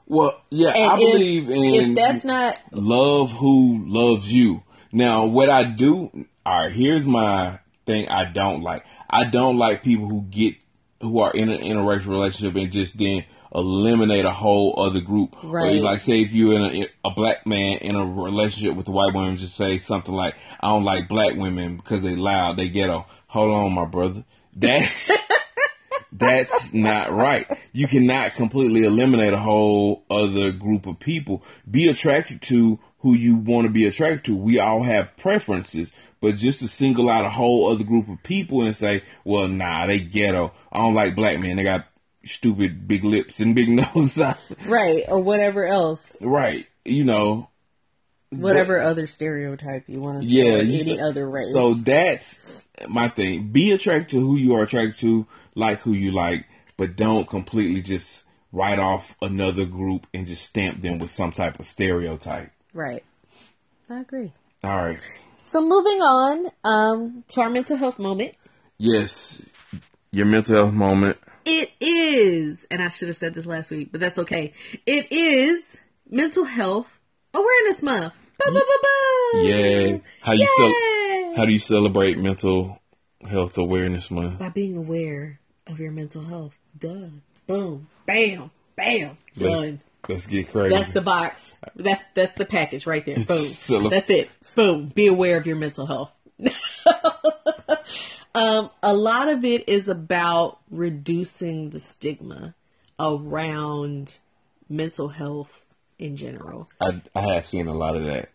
[0.07, 4.61] Well, yeah, And I if, believe in if that's not love who loves you.
[4.91, 8.83] Now, what I do, all right, here's my thing I don't like.
[9.09, 10.55] I don't like people who get,
[11.01, 15.35] who are in an interracial relationship and just then eliminate a whole other group.
[15.43, 15.75] Right.
[15.75, 18.91] it's like, say if you're in a, a black man in a relationship with a
[18.91, 22.69] white woman, just say something like, I don't like black women because they loud, they
[22.69, 23.05] ghetto.
[23.27, 24.23] Hold on, my brother.
[24.55, 25.11] That's,
[26.11, 27.47] that's not right.
[27.73, 31.43] You cannot completely eliminate a whole other group of people.
[31.69, 34.35] Be attracted to who you want to be attracted to.
[34.35, 38.61] We all have preferences, but just to single out a whole other group of people
[38.63, 40.53] and say, well, nah, they ghetto.
[40.71, 41.57] I don't like black men.
[41.57, 41.87] They got
[42.25, 44.35] stupid big lips and big noses.
[44.65, 46.67] right or whatever else, right.
[46.85, 47.49] You know,
[48.29, 51.51] whatever other stereotype you want to yeah, any said- other race.
[51.53, 53.51] So that's my thing.
[53.51, 56.45] Be attracted to who you are attracted to, like who you like,
[56.77, 61.59] but don't completely just write off another group and just stamp them with some type
[61.59, 62.51] of stereotype.
[62.73, 63.03] Right.
[63.89, 64.31] I agree.
[64.63, 64.99] All right.
[65.37, 68.35] So moving on um, to our mental health moment.
[68.77, 69.41] Yes,
[70.11, 71.17] your mental health moment.
[71.45, 74.53] It is, and I should have said this last week, but that's okay.
[74.85, 76.87] It is Mental Health
[77.33, 78.13] Awareness Month.
[78.37, 79.43] Ba, ba, ba.
[79.43, 79.97] Yeah.
[80.21, 81.23] How you Yay!
[81.25, 82.79] cel- How do you celebrate mental
[83.27, 84.39] health awareness month?
[84.39, 86.53] By being aware of your mental health.
[86.77, 87.21] Done.
[87.47, 87.87] Boom.
[88.05, 88.51] Bam.
[88.75, 89.17] Bam.
[89.37, 89.49] Done.
[89.71, 90.75] let's get crazy.
[90.75, 91.59] That's the box.
[91.75, 93.15] That's that's the package right there.
[93.15, 93.25] Boom.
[93.25, 94.29] Cele- That's it.
[94.55, 94.87] Boom.
[94.87, 96.11] Be aware of your mental health.
[98.35, 102.55] um, a lot of it is about reducing the stigma
[102.99, 104.17] around
[104.69, 105.65] mental health
[105.99, 106.69] in general.
[106.79, 108.29] I, I have seen a lot of that.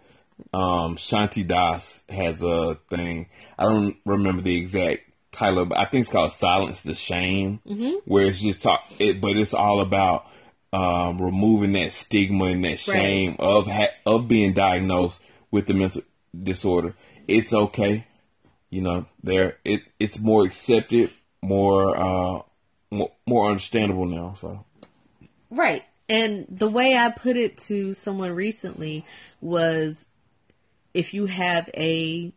[0.53, 3.29] Um, Shanti Das has a thing.
[3.59, 5.03] I don't remember the exact
[5.33, 7.97] title, but I think it's called "Silence the Shame," mm-hmm.
[8.05, 8.85] where it's just talk.
[8.99, 10.27] It, but it's all about
[10.73, 13.41] um, removing that stigma and that shame right.
[13.41, 16.03] of ha- of being diagnosed with the mental
[16.41, 16.95] disorder.
[17.29, 18.07] It's okay,
[18.71, 19.07] you know.
[19.23, 21.11] There, it it's more accepted,
[21.43, 22.43] more uh,
[22.91, 24.37] more, more understandable now.
[24.41, 24.65] So,
[25.51, 25.85] right.
[26.09, 29.05] And the way I put it to someone recently
[29.41, 30.05] was
[30.95, 32.33] if you have a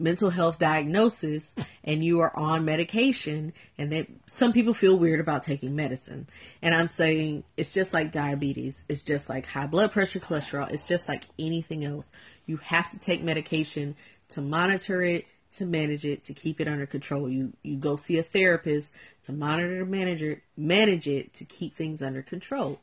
[0.00, 5.42] mental health diagnosis and you are on medication and that some people feel weird about
[5.42, 6.26] taking medicine.
[6.62, 8.84] And i'm saying it's just like diabetes.
[8.88, 10.70] It's just like high blood pressure cholesterol.
[10.70, 12.08] It's just like anything else.
[12.46, 13.94] You have to take medication
[14.30, 17.28] to monitor it to manage it to keep it under control.
[17.28, 22.02] You you go see a therapist to monitor manage it manage it to keep things
[22.02, 22.80] under control.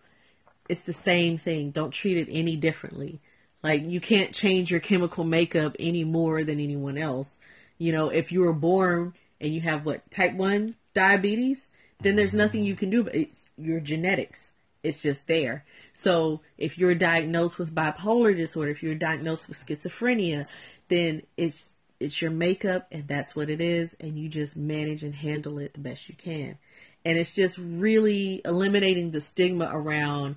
[0.70, 1.72] It's the same thing.
[1.72, 3.22] Don't treat it any differently
[3.64, 7.40] like you can't change your chemical makeup any more than anyone else.
[7.78, 12.34] You know, if you were born and you have what type 1 diabetes, then there's
[12.34, 14.54] nothing you can do but it's your genetics.
[14.84, 15.66] It's just there.
[15.92, 20.46] So, if you're diagnosed with bipolar disorder, if you're diagnosed with schizophrenia,
[20.88, 25.16] then it's it's your makeup and that's what it is and you just manage and
[25.16, 26.58] handle it the best you can.
[27.04, 30.36] And it's just really eliminating the stigma around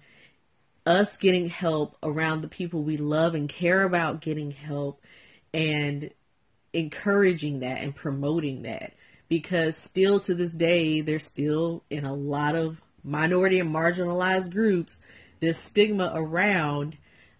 [0.86, 5.00] us getting help around the people we love and care about getting help
[5.52, 6.10] and
[6.72, 8.92] encouraging that and promoting that.
[9.28, 14.98] Because still to this day there's still in a lot of minority and marginalized groups
[15.40, 16.98] this stigma around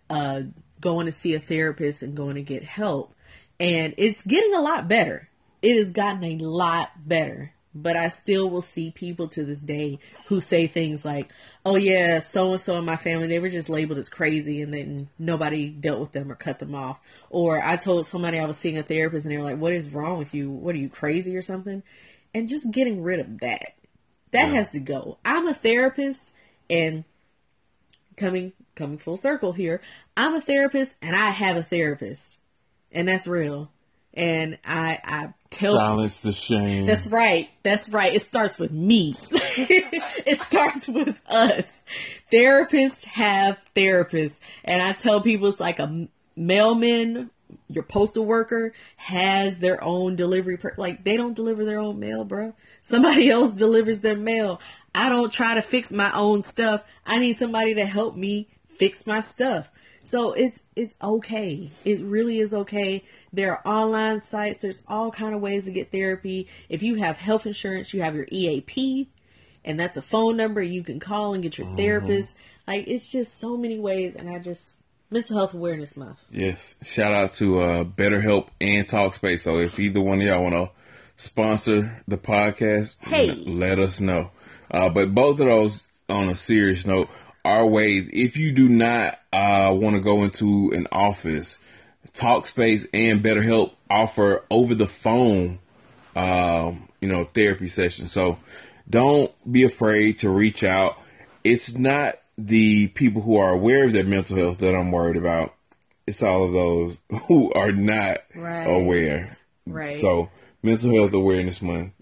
[0.08, 0.42] uh,
[0.80, 3.14] going to see a therapist and going to get help.
[3.58, 5.28] And it's getting a lot better.
[5.62, 9.98] It has gotten a lot better but I still will see people to this day
[10.26, 11.30] who say things like,
[11.64, 14.74] "Oh yeah, so and so in my family they were just labeled as crazy, and
[14.74, 16.98] then nobody dealt with them or cut them off."
[17.28, 19.88] Or I told somebody I was seeing a therapist, and they were like, "What is
[19.88, 20.50] wrong with you?
[20.50, 21.82] What are you crazy or something?"
[22.34, 23.74] And just getting rid of that,
[24.32, 24.54] that yeah.
[24.54, 25.18] has to go.
[25.24, 26.32] I'm a therapist,
[26.68, 27.04] and
[28.16, 29.80] coming coming full circle here,
[30.16, 32.38] I'm a therapist, and I have a therapist,
[32.90, 33.70] and that's real
[34.20, 36.84] and I I tell silence the shame.
[36.84, 37.48] That's right.
[37.62, 38.14] That's right.
[38.14, 39.16] It starts with me.
[39.30, 41.82] it starts with us.
[42.30, 47.30] Therapists have therapists, and I tell people it's like a mailman.
[47.68, 50.58] Your postal worker has their own delivery.
[50.58, 52.54] Per- like they don't deliver their own mail, bro.
[52.82, 54.60] Somebody else delivers their mail.
[54.94, 56.84] I don't try to fix my own stuff.
[57.06, 59.70] I need somebody to help me fix my stuff.
[60.04, 61.70] So it's it's okay.
[61.84, 63.04] It really is okay.
[63.32, 64.62] There are online sites.
[64.62, 66.48] There's all kind of ways to get therapy.
[66.68, 69.08] If you have health insurance, you have your EAP,
[69.64, 71.76] and that's a phone number you can call and get your mm-hmm.
[71.76, 72.34] therapist.
[72.66, 74.72] Like it's just so many ways, and I just
[75.10, 76.18] mental health awareness month.
[76.30, 79.40] Yes, shout out to uh, BetterHelp and Talkspace.
[79.40, 80.70] So if either one of y'all want to
[81.16, 84.30] sponsor the podcast, hey, let us know.
[84.70, 87.08] Uh, but both of those, on a serious note,
[87.44, 88.08] are ways.
[88.12, 91.58] If you do not uh, want to go into an office,
[92.12, 95.58] Talkspace and BetterHelp offer over the phone,
[96.16, 98.12] um, you know, therapy sessions.
[98.12, 98.38] So
[98.88, 100.98] don't be afraid to reach out.
[101.44, 105.54] It's not the people who are aware of their mental health that I'm worried about.
[106.06, 108.64] It's all of those who are not right.
[108.64, 109.38] aware.
[109.66, 109.94] Right.
[109.94, 110.30] So
[110.62, 111.92] mental health awareness month.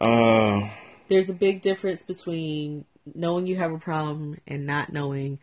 [0.00, 0.68] Uh,
[1.08, 5.38] There's a big difference between knowing you have a problem and not knowing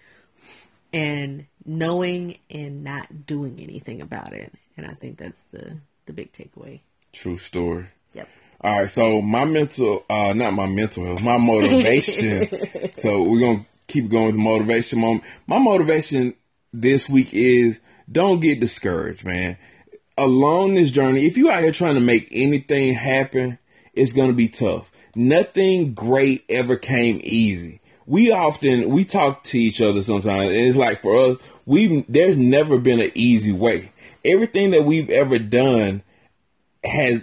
[0.93, 4.53] and knowing and not doing anything about it.
[4.77, 6.81] And I think that's the the big takeaway.
[7.13, 7.87] True story.
[8.13, 8.27] Yep.
[8.61, 12.91] All right, so my mental, uh, not my mental health, my motivation.
[12.95, 15.23] so we're gonna keep going with the motivation moment.
[15.47, 16.35] My motivation
[16.73, 17.79] this week is
[18.11, 19.57] don't get discouraged, man.
[20.17, 23.57] Along this journey, if you out here trying to make anything happen,
[23.93, 24.91] it's gonna be tough.
[25.15, 27.81] Nothing great ever came easy.
[28.05, 32.37] We often we talk to each other sometimes, and it's like for us, we there's
[32.37, 33.91] never been an easy way.
[34.23, 36.03] Everything that we've ever done
[36.83, 37.21] has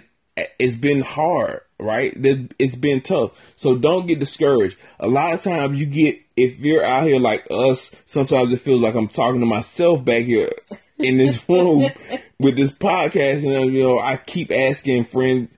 [0.57, 2.13] it's been hard, right?
[2.15, 3.31] It's been tough.
[3.55, 4.77] So don't get discouraged.
[4.99, 8.81] A lot of times you get if you're out here like us, sometimes it feels
[8.81, 10.51] like I'm talking to myself back here
[10.97, 11.89] in this room
[12.39, 15.49] with this podcast, and you know I keep asking friends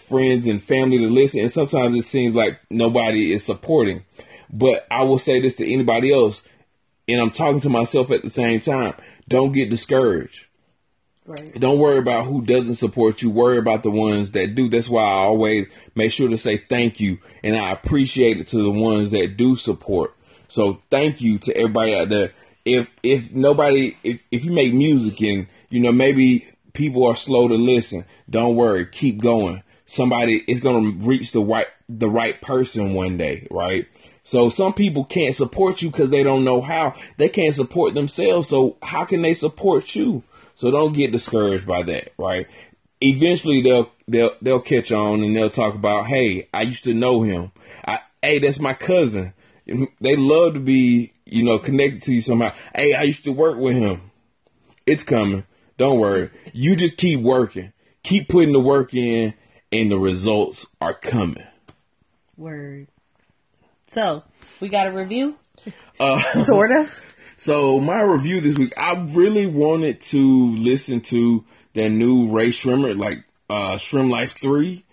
[0.00, 4.04] friends and family to listen, and sometimes it seems like nobody is supporting.
[4.52, 6.42] But I will say this to anybody else,
[7.08, 8.94] and I'm talking to myself at the same time.
[9.28, 10.46] Don't get discouraged.
[11.26, 11.54] Right.
[11.54, 13.30] Don't worry about who doesn't support you.
[13.30, 14.68] Worry about the ones that do.
[14.68, 18.62] That's why I always make sure to say thank you and I appreciate it to
[18.62, 20.14] the ones that do support.
[20.46, 22.32] So thank you to everybody out there.
[22.64, 27.48] If if nobody if if you make music and you know maybe people are slow
[27.48, 29.62] to listen, don't worry, keep going.
[29.86, 33.86] Somebody is going to reach the right the right person one day, right?
[34.24, 36.94] So some people can't support you because they don't know how.
[37.16, 38.48] They can't support themselves.
[38.48, 40.24] So how can they support you?
[40.56, 42.48] So don't get discouraged by that, right?
[43.00, 47.22] Eventually they'll they'll they'll catch on and they'll talk about, hey, I used to know
[47.22, 47.52] him.
[47.86, 49.32] I, hey, that's my cousin.
[50.00, 52.52] They love to be, you know, connected to you somehow.
[52.74, 54.10] Hey, I used to work with him.
[54.86, 55.44] It's coming.
[55.78, 56.30] Don't worry.
[56.52, 57.72] You just keep working.
[58.02, 59.34] Keep putting the work in
[59.76, 61.44] and the results are coming.
[62.36, 62.88] Word.
[63.88, 64.24] So,
[64.60, 65.36] we got a review?
[65.98, 67.02] Uh, sort of.
[67.38, 72.98] So, my review this week, I really wanted to listen to that new Rae Sremmurd,
[72.98, 74.84] like uh, SremmLife 3,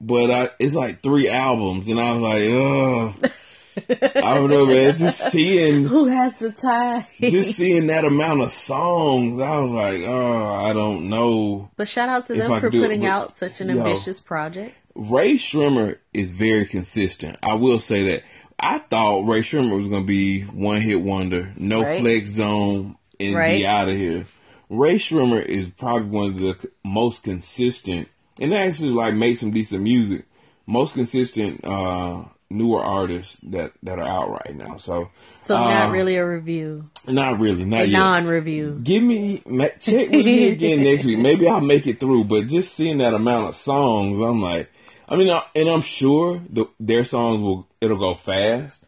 [0.00, 3.14] but I, it's like three albums, and I was like, oh.
[3.76, 4.94] I don't know, man.
[4.96, 10.02] Just seeing who has the time, just seeing that amount of songs, I was like,
[10.02, 11.70] oh, I don't know.
[11.76, 14.76] But shout out to them for putting out such an ambitious project.
[14.94, 17.38] Rae Sremmurd is very consistent.
[17.42, 18.24] I will say that.
[18.64, 22.00] I thought Rae Sremmurd was going to be one hit wonder, no right.
[22.00, 23.58] flex zone, and right.
[23.58, 24.26] be out of here.
[24.68, 28.08] Rae Sremmurd is probably one of the most consistent,
[28.38, 30.26] and actually like make some decent music.
[30.66, 34.76] Most consistent uh, newer artists that that are out right now.
[34.76, 36.90] So, so uh, not really a review.
[37.08, 37.98] Not really, not a yet.
[37.98, 38.80] non-review.
[38.82, 39.38] Give me
[39.80, 41.18] check with me again next week.
[41.18, 42.24] Maybe I'll make it through.
[42.24, 44.70] But just seeing that amount of songs, I'm like,
[45.08, 48.78] I mean, and I'm sure the, their songs will it'll go fast.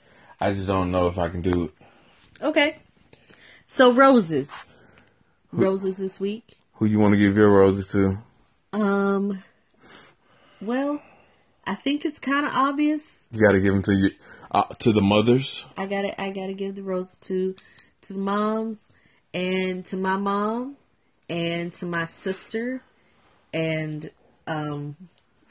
[0.40, 1.70] I just don't know if I can do it.
[2.42, 2.78] Okay.
[3.66, 4.50] So roses,
[5.52, 6.58] roses this week.
[6.74, 8.18] Who you want to give your roses to?
[8.72, 9.42] Um.
[10.60, 11.00] Well,
[11.66, 13.16] I think it's kind of obvious.
[13.30, 14.10] You got to give them to you,
[14.50, 15.64] uh, to the mothers.
[15.76, 17.54] I got to I got to give the roses to
[18.02, 18.86] to the moms
[19.32, 20.76] and to my mom
[21.28, 22.82] and to my sister
[23.52, 24.10] and
[24.46, 24.96] um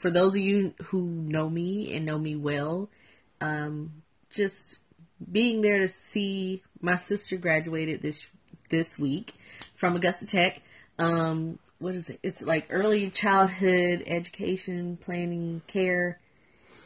[0.04, 2.90] for those of you who know me and know me well,
[3.40, 4.76] um, just
[5.32, 8.26] being there to see my sister graduated this
[8.68, 9.32] this week
[9.74, 10.60] from Augusta Tech.
[10.98, 12.18] Um, what is it?
[12.22, 16.18] It's like early childhood education planning care.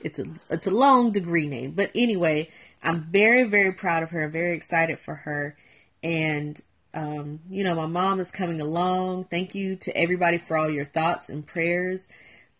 [0.02, 2.50] It's a it's a long degree name, but anyway,
[2.82, 4.28] I'm very very proud of her.
[4.28, 5.56] Very excited for her,
[6.02, 6.60] and
[6.94, 9.24] um, you know my mom is coming along.
[9.24, 12.06] Thank you to everybody for all your thoughts and prayers.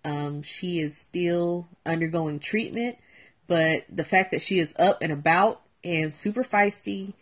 [0.04, 2.98] Um, she is still undergoing treatment,
[3.46, 7.14] but the fact that she is up and about and super feisty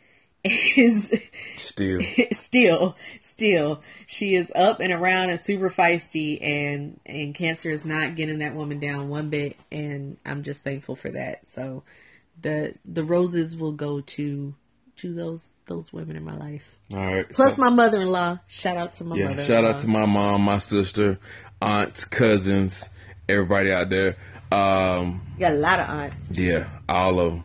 [0.77, 1.13] is
[1.57, 2.01] still
[2.33, 8.15] still still she is up and around and super feisty and and cancer is not
[8.15, 11.47] getting that woman down one bit and I'm just thankful for that.
[11.47, 11.83] So
[12.41, 14.55] the the roses will go to
[14.97, 16.77] to those those women in my life.
[16.93, 17.29] All right.
[17.29, 18.39] Plus so, my mother in law.
[18.47, 19.45] Shout out to my yeah, mother.
[19.45, 21.19] Shout out to my mom, my sister,
[21.61, 22.89] aunts, cousins,
[23.29, 24.17] everybody out there.
[24.53, 26.31] Um, you got a lot of aunts.
[26.31, 27.45] Yeah, all of them.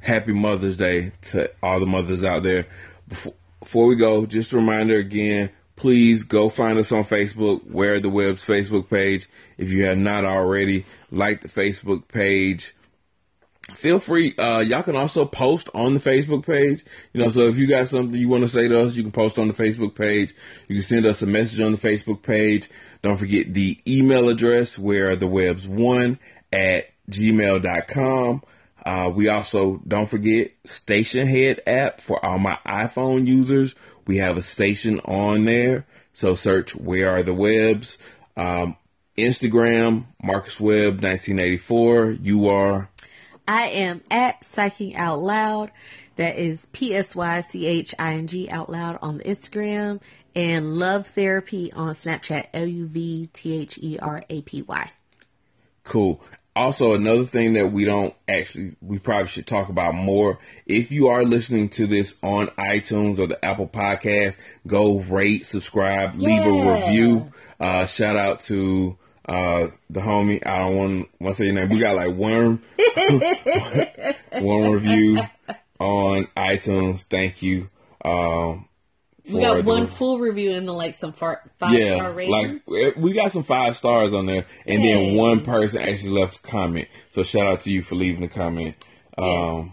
[0.00, 2.66] Happy Mother's Day to all the mothers out there.
[3.08, 8.00] Before, before we go, just a reminder again, please go find us on Facebook, Where
[8.00, 9.28] the Webbs Facebook page.
[9.58, 12.74] If you have not already, like the Facebook page.
[13.74, 16.84] Feel free, uh, y'all can also post on the Facebook page.
[17.12, 19.12] You know, so if you got something you want to say to us, you can
[19.12, 20.34] post on the Facebook page.
[20.68, 22.68] You can send us a message on the Facebook page.
[23.02, 26.18] Don't forget the email address where the webbs one
[26.52, 28.42] at gmail.com.
[28.84, 33.74] Uh, we also don't forget Stationhead app for all my iPhone users.
[34.06, 35.86] We have a station on there.
[36.12, 37.98] So search where are the Webbs.
[38.36, 38.76] Um,
[39.16, 42.18] Instagram, Marcus Webb 1984.
[42.22, 42.88] You are.
[43.46, 45.70] I am at Psyching Out Loud.
[46.16, 50.00] That is P S Y C H I N G out loud on the Instagram
[50.34, 54.90] and Love Therapy on Snapchat, L U V T H E R A P Y.
[55.82, 56.22] Cool.
[56.60, 60.38] Also, another thing that we don't actually, we probably should talk about more.
[60.66, 64.36] If you are listening to this on iTunes or the Apple Podcast,
[64.66, 66.28] go rate, subscribe, yeah.
[66.28, 67.32] leave a review.
[67.58, 70.46] Uh, shout out to uh, the homie.
[70.46, 71.70] I don't want to say your name.
[71.70, 72.62] We got like one,
[74.32, 75.18] one review
[75.78, 77.04] on iTunes.
[77.04, 77.70] Thank you.
[78.04, 78.68] Um,
[79.28, 82.62] we got one full review and then like some far, five yeah, star ratings.
[82.66, 84.92] Like we got some five stars on there, and hey.
[84.92, 86.88] then one person actually left a comment.
[87.10, 88.76] So shout out to you for leaving a comment.
[89.18, 89.46] Yes.
[89.46, 89.72] Um,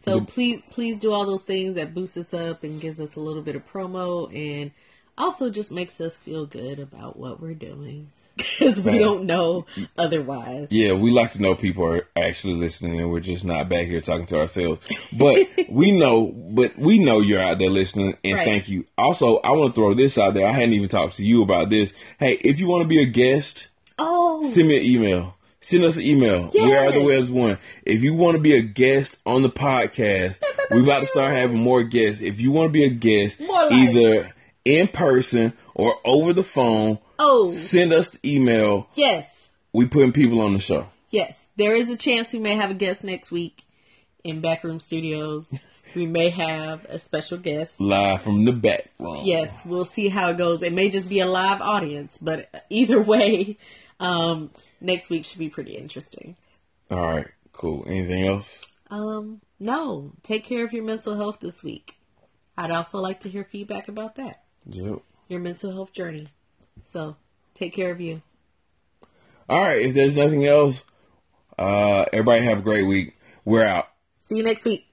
[0.00, 3.20] so please, please do all those things that boosts us up and gives us a
[3.20, 4.70] little bit of promo, and
[5.18, 8.10] also just makes us feel good about what we're doing.
[8.58, 9.66] Because we don't know
[9.98, 10.68] otherwise.
[10.70, 14.00] Yeah, we like to know people are actually listening and we're just not back here
[14.00, 14.84] talking to ourselves.
[15.12, 18.44] But we know, but we know you're out there listening and Right.
[18.44, 18.86] thank you.
[18.98, 20.46] Also, I want to throw this out there.
[20.46, 21.92] I hadn't even talked to you about this.
[22.18, 23.68] Hey, if you want to be a guest,
[23.98, 25.36] Oh, send me an email.
[25.60, 26.50] Send us an email.
[26.54, 26.54] Yes.
[26.54, 27.58] We are the Webbs one.
[27.84, 30.38] If you want to be a guest on the podcast,
[30.70, 32.22] we're about to start having more guests.
[32.22, 34.34] If you want to be a guest, like- either
[34.64, 38.88] in person or over the phone, oh, send us the email.
[38.94, 40.88] yes, We putting people on the show.
[41.10, 41.46] yes.
[41.56, 43.62] There is a chance we may have a guest next week
[44.24, 45.52] in Backroom Studios.
[45.94, 47.78] we may have a special guest.
[47.80, 49.20] Live from the back room.
[49.24, 50.62] Yes, we'll see how it goes.
[50.62, 53.58] It may just be a live audience, but either way,
[54.00, 54.50] um,
[54.80, 56.36] next week should be pretty interesting.
[56.90, 57.26] All right.
[57.52, 57.84] Cool.
[57.86, 58.58] Anything else?
[58.90, 61.96] Um, no, take care of your mental health this week.
[62.56, 65.00] I'd also like to hear feedback about that, Yep.
[65.28, 66.26] your mental health journey.
[66.92, 67.16] So
[67.54, 68.22] take care of you.
[69.48, 69.80] All right.
[69.80, 70.82] If there's nothing else,
[71.58, 73.16] uh, everybody have a great week.
[73.44, 73.88] We're out.
[74.18, 74.86] See you next week.